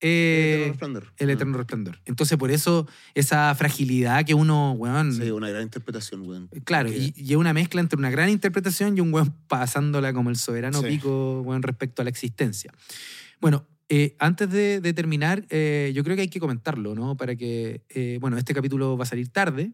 [0.00, 1.12] El eh, Eterno Resplandor.
[1.16, 1.32] El Ah.
[1.32, 2.00] Eterno Resplandor.
[2.04, 5.12] Entonces, por eso, esa fragilidad que uno, weón.
[5.12, 6.48] Sí, una gran interpretación, weón.
[6.64, 10.30] Claro, Porque- y, y una mezcla entre una gran interpretación y un weón pasándola como
[10.30, 10.86] el soberano Sí.
[10.86, 12.72] pico, weón, respecto a la existencia.
[13.40, 17.16] Bueno, eh, antes de, de terminar, eh, yo creo que hay que comentarlo, ¿no?
[17.16, 19.72] Para que, eh, bueno, este capítulo va a salir tarde.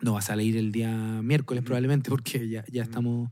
[0.00, 0.90] No va a salir el día
[1.22, 3.30] miércoles probablemente porque ya, ya estamos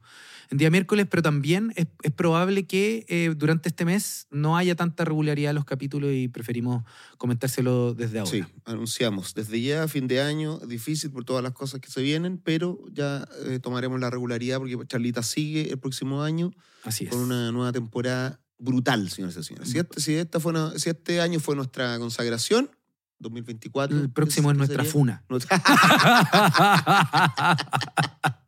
[0.49, 4.77] en día miércoles, pero también es, es probable que eh, durante este mes no haya
[4.77, 6.85] tanta regularidad en los capítulos y preferimos
[7.19, 8.31] comentárselo desde ahora.
[8.31, 9.35] Sí, anunciamos.
[9.35, 13.27] Desde ya, fin de año, difícil por todas las cosas que se vienen, pero ya
[13.47, 16.53] eh, tomaremos la regularidad porque Charlita sigue el próximo año
[16.85, 17.11] Así es.
[17.11, 19.69] con una nueva temporada brutal, señores y señores.
[19.71, 22.71] Si este, si esta fue una- si este año fue nuestra consagración,
[23.19, 23.99] 2024.
[23.99, 24.93] El próximo es ¿qué nuestra sería?
[24.93, 25.25] funa.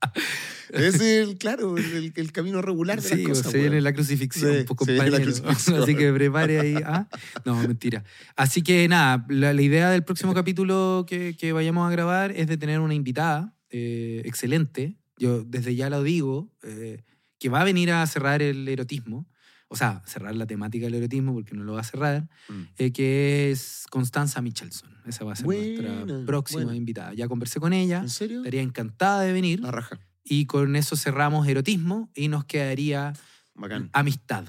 [0.71, 3.53] Es el, claro, el, el camino regular de Sí, las cosas.
[3.53, 5.17] se viene la crucifixión, Sí, pues, la compañero.
[5.23, 5.83] crucifixión.
[5.83, 6.75] Así que prepare ahí.
[6.85, 7.07] ¿ah?
[7.45, 8.03] No, mentira.
[8.35, 12.49] Así que nada, la, la idea del próximo capítulo que, que vayamos a grabar es
[12.49, 14.97] de tener una invitada eh, excelente.
[15.17, 17.05] Yo desde ya lo digo, eh,
[17.39, 19.29] que va a venir a cerrar el erotismo.
[19.75, 22.63] O sea, cerrar la temática del erotismo porque no lo va a cerrar, Mm.
[22.79, 24.91] eh, que es Constanza Michelson.
[25.07, 26.77] Esa va a ser nuestra próxima buena.
[26.77, 27.13] invitada.
[27.15, 28.39] Ya conversé con ella, ¿En serio?
[28.39, 29.61] estaría encantada de venir.
[29.61, 29.99] La raja.
[30.23, 33.13] Y con eso cerramos erotismo y nos quedaría
[33.55, 33.91] Bacán.
[33.93, 34.45] amistad.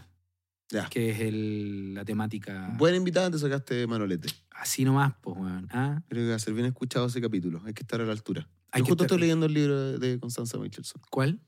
[0.71, 0.89] Ya.
[0.89, 2.73] que es el- la temática.
[2.75, 4.29] Buena invitada te sacaste Manolete.
[4.49, 5.67] Así nomás, pues, weón.
[5.71, 7.61] Ah, Creo que va a ser bien escuchado ese capítulo.
[7.65, 8.49] Hay que estar a la altura.
[8.71, 11.01] Hay Yo que justo estar- estoy leyendo el libro de- de Constanza Michelson.
[11.11, 11.39] ¿Cuál?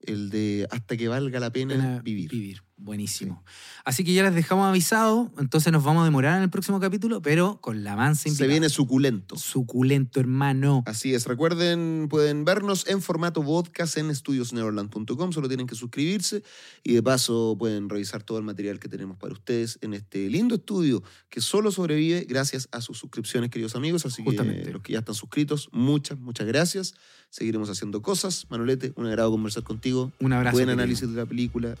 [0.00, 2.30] El de Hasta que valga la pena Pena vivir.
[2.30, 2.62] Vivir.
[2.78, 3.42] Buenísimo.
[3.84, 5.32] Así que ya les dejamos avisado.
[5.38, 8.68] Entonces nos vamos a demorar en el próximo capítulo, pero con la mansa Se viene
[8.68, 9.36] suculento.
[9.36, 10.84] Suculento, hermano.
[10.86, 16.42] Así es, recuerden, pueden vernos en formato podcast en estudiosneverland.com, solo tienen que suscribirse
[16.84, 20.54] y de paso pueden revisar todo el material que tenemos para ustedes en este lindo
[20.54, 24.62] estudio que solo sobrevive gracias a sus suscripciones, queridos amigos, así Justamente.
[24.62, 26.94] que los que ya están suscritos, muchas, muchas gracias.
[27.30, 28.46] Seguiremos haciendo cosas.
[28.48, 30.12] Manolete, un agrado conversar contigo.
[30.20, 30.56] Un abrazo.
[30.56, 31.76] Buen análisis de la película.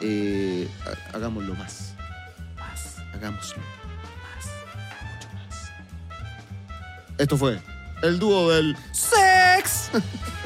[0.00, 0.33] Eh,
[0.86, 1.94] ha- hagámoslo más.
[2.58, 3.62] Más, Hagámoslo.
[3.62, 4.46] más,
[5.14, 7.18] mucho más.
[7.18, 7.60] Esto fue
[8.02, 9.90] el dúo del ¡Sex!